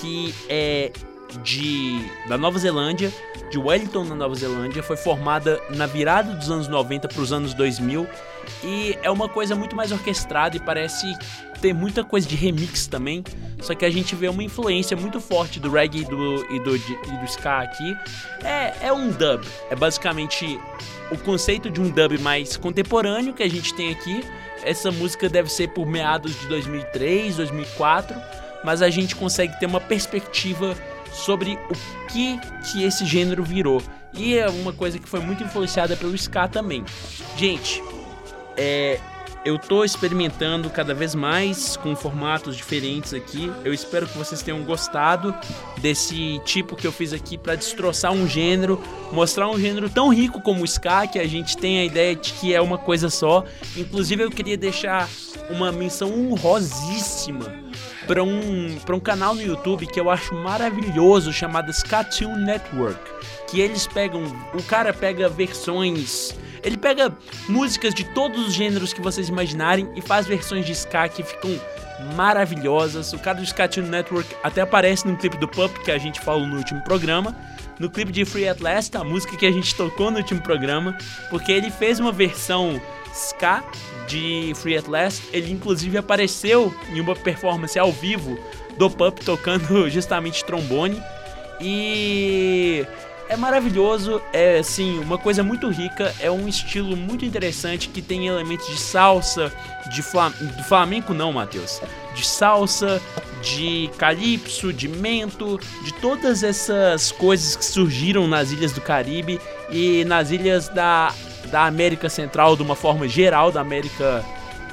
que 0.00 0.34
é 0.48 0.92
de 1.42 1.98
da 2.28 2.36
Nova 2.36 2.58
Zelândia, 2.58 3.12
de 3.50 3.58
Wellington, 3.58 4.04
na 4.04 4.14
Nova 4.14 4.34
Zelândia, 4.34 4.82
foi 4.82 4.96
formada 4.96 5.60
na 5.70 5.86
virada 5.86 6.34
dos 6.34 6.50
anos 6.50 6.68
90 6.68 7.08
para 7.08 7.20
os 7.20 7.32
anos 7.32 7.54
2000 7.54 8.06
e 8.62 8.96
é 9.02 9.10
uma 9.10 9.28
coisa 9.28 9.54
muito 9.54 9.74
mais 9.74 9.92
orquestrada 9.92 10.56
e 10.56 10.60
parece 10.60 11.06
ter 11.58 11.72
muita 11.72 12.04
coisa 12.04 12.26
de 12.26 12.36
remix 12.36 12.86
também. 12.86 13.24
Só 13.60 13.74
que 13.74 13.84
a 13.84 13.90
gente 13.90 14.14
vê 14.14 14.28
uma 14.28 14.42
influência 14.42 14.96
muito 14.96 15.20
forte 15.20 15.58
do 15.58 15.70
reggae 15.70 16.00
e 16.00 16.04
do, 16.04 16.52
e 16.52 16.60
do, 16.60 16.76
e 16.76 17.18
do 17.18 17.24
ska 17.24 17.60
aqui. 17.60 17.96
É, 18.44 18.86
é 18.86 18.92
um 18.92 19.10
dub. 19.10 19.44
É 19.70 19.76
basicamente 19.76 20.58
o 21.10 21.18
conceito 21.18 21.70
de 21.70 21.80
um 21.80 21.90
dub 21.90 22.18
mais 22.18 22.56
contemporâneo 22.56 23.32
que 23.32 23.42
a 23.42 23.50
gente 23.50 23.74
tem 23.74 23.90
aqui. 23.90 24.22
Essa 24.62 24.90
música 24.90 25.28
deve 25.28 25.50
ser 25.50 25.68
por 25.68 25.86
meados 25.86 26.38
de 26.40 26.46
2003, 26.48 27.36
2004, 27.36 28.16
mas 28.64 28.82
a 28.82 28.90
gente 28.90 29.14
consegue 29.14 29.58
ter 29.58 29.66
uma 29.66 29.80
perspectiva 29.80 30.74
sobre 31.12 31.58
o 31.70 32.06
que 32.08 32.38
que 32.70 32.84
esse 32.84 33.04
gênero 33.06 33.42
virou. 33.42 33.80
E 34.12 34.36
é 34.36 34.48
uma 34.48 34.72
coisa 34.72 34.98
que 34.98 35.08
foi 35.08 35.20
muito 35.20 35.42
influenciada 35.44 35.96
pelo 35.96 36.14
ska 36.14 36.48
também. 36.48 36.84
Gente, 37.36 37.82
é, 38.56 38.98
eu 39.46 39.56
tô 39.60 39.84
experimentando 39.84 40.68
cada 40.68 40.92
vez 40.92 41.14
mais 41.14 41.76
com 41.76 41.94
formatos 41.94 42.56
diferentes 42.56 43.14
aqui. 43.14 43.50
Eu 43.64 43.72
espero 43.72 44.04
que 44.04 44.18
vocês 44.18 44.42
tenham 44.42 44.60
gostado 44.64 45.32
desse 45.78 46.40
tipo 46.44 46.74
que 46.74 46.84
eu 46.84 46.90
fiz 46.90 47.12
aqui 47.12 47.38
para 47.38 47.54
destroçar 47.54 48.12
um 48.12 48.26
gênero, 48.26 48.82
mostrar 49.12 49.48
um 49.48 49.56
gênero 49.56 49.88
tão 49.88 50.08
rico 50.08 50.40
como 50.40 50.62
o 50.62 50.64
ska 50.64 51.06
que 51.06 51.20
a 51.20 51.28
gente 51.28 51.56
tem 51.56 51.78
a 51.78 51.84
ideia 51.84 52.16
de 52.16 52.32
que 52.32 52.52
é 52.52 52.60
uma 52.60 52.76
coisa 52.76 53.08
só. 53.08 53.44
Inclusive 53.76 54.24
eu 54.24 54.30
queria 54.32 54.56
deixar 54.56 55.08
uma 55.48 55.70
menção 55.70 56.12
honrosíssima 56.12 57.54
para 58.04 58.24
um, 58.24 58.76
um 58.90 59.00
canal 59.00 59.32
no 59.32 59.42
YouTube 59.42 59.86
que 59.86 60.00
eu 60.00 60.10
acho 60.10 60.34
maravilhoso 60.34 61.32
chamado 61.32 61.70
Skatoon 61.70 62.36
Network, 62.36 62.98
que 63.46 63.60
eles 63.60 63.86
pegam, 63.86 64.24
o 64.54 64.62
cara 64.62 64.92
pega 64.92 65.28
versões 65.28 66.34
ele 66.66 66.76
pega 66.76 67.16
músicas 67.48 67.94
de 67.94 68.02
todos 68.12 68.48
os 68.48 68.52
gêneros 68.52 68.92
que 68.92 69.00
vocês 69.00 69.28
imaginarem 69.28 69.88
e 69.94 70.00
faz 70.00 70.26
versões 70.26 70.66
de 70.66 70.72
ska 70.72 71.08
que 71.08 71.22
ficam 71.22 71.56
maravilhosas. 72.16 73.12
O 73.12 73.18
cara 73.20 73.38
do 73.38 73.46
Ska 73.46 73.68
Tune 73.68 73.88
Network 73.88 74.28
até 74.42 74.62
aparece 74.62 75.06
no 75.06 75.16
clipe 75.16 75.36
do 75.36 75.46
Pup 75.46 75.72
que 75.84 75.92
a 75.92 75.98
gente 75.98 76.20
falou 76.20 76.44
no 76.44 76.56
último 76.56 76.82
programa. 76.82 77.36
No 77.78 77.88
clipe 77.88 78.10
de 78.10 78.24
Free 78.24 78.48
at 78.48 78.60
Last, 78.60 78.96
a 78.96 79.04
música 79.04 79.36
que 79.36 79.46
a 79.46 79.52
gente 79.52 79.74
tocou 79.76 80.10
no 80.10 80.18
último 80.18 80.40
programa, 80.40 80.98
porque 81.30 81.52
ele 81.52 81.70
fez 81.70 82.00
uma 82.00 82.10
versão 82.10 82.80
ska 83.14 83.62
de 84.08 84.52
Free 84.56 84.76
at 84.76 84.88
Last. 84.88 85.22
Ele 85.32 85.52
inclusive 85.52 85.96
apareceu 85.96 86.74
em 86.90 87.00
uma 87.00 87.14
performance 87.14 87.78
ao 87.78 87.92
vivo 87.92 88.36
do 88.76 88.90
Pup 88.90 89.20
tocando 89.24 89.88
justamente 89.90 90.44
trombone. 90.44 91.00
E 91.60 92.84
é 93.28 93.36
maravilhoso, 93.36 94.20
é 94.32 94.58
assim, 94.58 94.98
uma 94.98 95.18
coisa 95.18 95.42
muito 95.42 95.68
rica, 95.68 96.14
é 96.20 96.30
um 96.30 96.46
estilo 96.48 96.96
muito 96.96 97.24
interessante 97.24 97.88
que 97.88 98.00
tem 98.00 98.26
elementos 98.26 98.66
de 98.68 98.78
salsa, 98.78 99.52
de 99.90 100.02
flam 100.02 100.32
flamenco 100.68 101.12
não, 101.12 101.32
Matheus, 101.32 101.80
de 102.14 102.24
salsa, 102.26 103.00
de 103.42 103.90
calypso, 103.98 104.72
de 104.72 104.88
mento, 104.88 105.58
de 105.84 105.92
todas 105.94 106.42
essas 106.42 107.12
coisas 107.12 107.56
que 107.56 107.64
surgiram 107.64 108.26
nas 108.26 108.52
ilhas 108.52 108.72
do 108.72 108.80
Caribe 108.80 109.40
e 109.70 110.04
nas 110.04 110.30
ilhas 110.30 110.68
da, 110.68 111.12
da 111.50 111.66
América 111.66 112.08
Central 112.08 112.56
de 112.56 112.62
uma 112.62 112.74
forma 112.74 113.08
geral, 113.08 113.50
da 113.50 113.60
América 113.60 114.24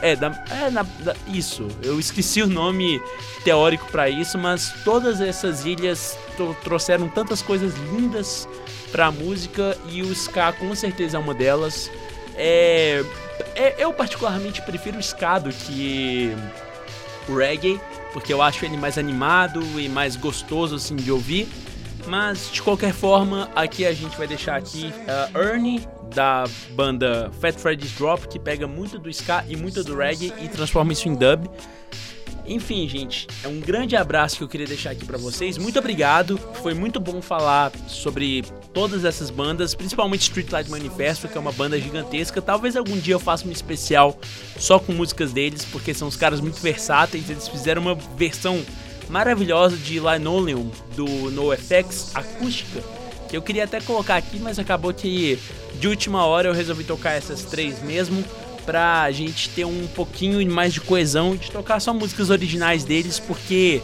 é, 0.01 0.15
da, 0.15 0.43
é 0.49 0.69
na, 0.69 0.83
da, 0.99 1.15
isso. 1.27 1.67
Eu 1.81 1.99
esqueci 1.99 2.41
o 2.41 2.47
nome 2.47 3.01
teórico 3.43 3.87
para 3.91 4.09
isso, 4.09 4.37
mas 4.37 4.73
todas 4.83 5.21
essas 5.21 5.65
ilhas 5.65 6.17
trouxeram 6.63 7.07
tantas 7.07 7.41
coisas 7.41 7.73
lindas 7.91 8.47
pra 8.91 9.11
música 9.11 9.77
e 9.89 10.01
o 10.01 10.11
ska 10.11 10.53
com 10.53 10.73
certeza 10.75 11.17
é 11.17 11.19
uma 11.19 11.33
delas. 11.33 11.89
É, 12.35 13.03
é, 13.55 13.75
eu 13.77 13.93
particularmente 13.93 14.61
prefiro 14.61 14.97
o 14.97 14.99
ska 14.99 15.39
do 15.39 15.51
que 15.51 16.35
o 17.27 17.35
reggae, 17.35 17.79
porque 18.11 18.33
eu 18.33 18.41
acho 18.41 18.63
ele 18.65 18.77
mais 18.77 18.97
animado 18.97 19.61
e 19.79 19.87
mais 19.89 20.15
gostoso 20.15 20.75
assim 20.75 20.95
de 20.95 21.11
ouvir. 21.11 21.47
Mas 22.05 22.51
de 22.51 22.61
qualquer 22.61 22.93
forma, 22.93 23.49
aqui 23.55 23.85
a 23.85 23.93
gente 23.93 24.17
vai 24.17 24.27
deixar 24.27 24.57
aqui 24.57 24.93
uh, 25.33 25.39
Ernie 25.39 25.87
da 26.13 26.45
banda 26.71 27.31
Fat 27.39 27.55
Freddy's 27.55 27.91
Drop, 27.93 28.27
que 28.27 28.39
pega 28.39 28.67
muito 28.67 28.97
do 28.99 29.09
ska 29.09 29.43
e 29.47 29.55
muito 29.55 29.83
do 29.83 29.95
reggae 29.95 30.33
e 30.41 30.47
transforma 30.47 30.93
isso 30.93 31.07
em 31.07 31.15
dub. 31.15 31.49
Enfim, 32.45 32.87
gente, 32.89 33.25
é 33.41 33.47
um 33.47 33.59
grande 33.59 33.95
abraço 33.95 34.37
que 34.37 34.43
eu 34.43 34.49
queria 34.49 34.67
deixar 34.67 34.91
aqui 34.91 35.05
para 35.05 35.17
vocês. 35.17 35.57
Muito 35.57 35.79
obrigado. 35.79 36.37
Foi 36.61 36.73
muito 36.73 36.99
bom 36.99 37.21
falar 37.21 37.71
sobre 37.87 38.43
todas 38.73 39.05
essas 39.05 39.29
bandas, 39.29 39.73
principalmente 39.73 40.23
Streetlight 40.23 40.69
Manifesto, 40.69 41.27
que 41.29 41.37
é 41.37 41.41
uma 41.41 41.53
banda 41.53 41.79
gigantesca. 41.79 42.41
Talvez 42.41 42.75
algum 42.75 42.97
dia 42.97 43.13
eu 43.13 43.19
faça 43.19 43.47
um 43.47 43.51
especial 43.51 44.19
só 44.57 44.77
com 44.77 44.91
músicas 44.91 45.31
deles, 45.31 45.65
porque 45.71 45.93
são 45.93 46.07
os 46.07 46.17
caras 46.17 46.41
muito 46.41 46.59
versáteis. 46.59 47.29
Eles 47.29 47.47
fizeram 47.47 47.81
uma 47.81 47.95
versão 47.95 48.61
maravilhosa 49.09 49.77
de 49.77 49.99
Linoleum 49.99 50.69
do 50.95 51.31
NoFX 51.31 52.13
acústica, 52.13 52.83
que 53.33 53.37
eu 53.37 53.41
queria 53.41 53.63
até 53.63 53.81
colocar 53.81 54.15
aqui, 54.15 54.37
mas 54.37 54.59
acabou 54.59 54.93
que 54.93 55.39
de 55.79 55.87
última 55.87 56.23
hora 56.23 56.49
eu 56.49 56.53
resolvi 56.53 56.83
tocar 56.83 57.13
essas 57.13 57.41
três 57.41 57.81
mesmo 57.81 58.23
pra 58.63 59.11
gente 59.11 59.49
ter 59.49 59.65
um 59.65 59.87
pouquinho 59.87 60.47
mais 60.51 60.71
de 60.71 60.79
coesão 60.79 61.33
e 61.33 61.39
de 61.39 61.49
tocar 61.49 61.79
só 61.79 61.91
músicas 61.95 62.29
originais 62.29 62.83
deles, 62.83 63.19
porque 63.19 63.81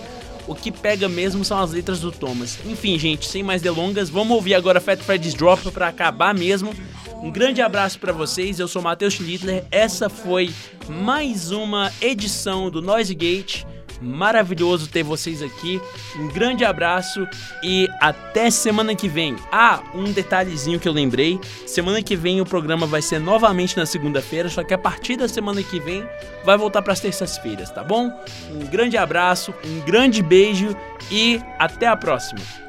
o 0.47 0.53
que 0.53 0.71
pega 0.71 1.09
mesmo 1.09 1.43
são 1.43 1.57
as 1.57 1.71
letras 1.71 1.99
do 1.99 2.11
Thomas. 2.11 2.59
Enfim, 2.63 2.99
gente, 2.99 3.25
sem 3.25 3.41
mais 3.41 3.59
delongas, 3.59 4.07
vamos 4.07 4.35
ouvir 4.35 4.53
agora 4.53 4.79
Fat 4.79 4.99
Freddy's 4.99 5.33
Drop 5.33 5.71
para 5.71 5.87
acabar 5.87 6.31
mesmo. 6.35 6.71
Um 7.15 7.31
grande 7.31 7.59
abraço 7.59 7.97
para 7.97 8.13
vocês, 8.13 8.59
eu 8.59 8.67
sou 8.67 8.83
Matheus 8.83 9.15
Schlittler, 9.15 9.65
essa 9.71 10.09
foi 10.09 10.53
mais 10.87 11.49
uma 11.49 11.91
edição 11.99 12.69
do 12.69 12.83
Noise 12.83 13.15
Gate 13.15 13.63
maravilhoso 14.01 14.87
ter 14.87 15.03
vocês 15.03 15.41
aqui. 15.41 15.81
Um 16.17 16.27
grande 16.27 16.63
abraço 16.65 17.27
e 17.63 17.87
até 17.99 18.49
semana 18.49 18.95
que 18.95 19.07
vem. 19.07 19.35
Ah, 19.51 19.81
um 19.93 20.11
detalhezinho 20.11 20.79
que 20.79 20.87
eu 20.87 20.93
lembrei: 20.93 21.39
semana 21.65 22.01
que 22.01 22.15
vem 22.15 22.41
o 22.41 22.45
programa 22.45 22.85
vai 22.85 23.01
ser 23.01 23.19
novamente 23.19 23.77
na 23.77 23.85
segunda-feira, 23.85 24.49
só 24.49 24.63
que 24.63 24.73
a 24.73 24.77
partir 24.77 25.17
da 25.17 25.27
semana 25.27 25.61
que 25.61 25.79
vem 25.79 26.07
vai 26.43 26.57
voltar 26.57 26.81
para 26.81 26.93
as 26.93 26.99
terças-feiras, 26.99 27.69
tá 27.71 27.83
bom? 27.83 28.11
Um 28.51 28.65
grande 28.67 28.97
abraço, 28.97 29.53
um 29.65 29.81
grande 29.81 30.21
beijo 30.21 30.75
e 31.11 31.41
até 31.57 31.87
a 31.87 31.95
próxima. 31.95 32.68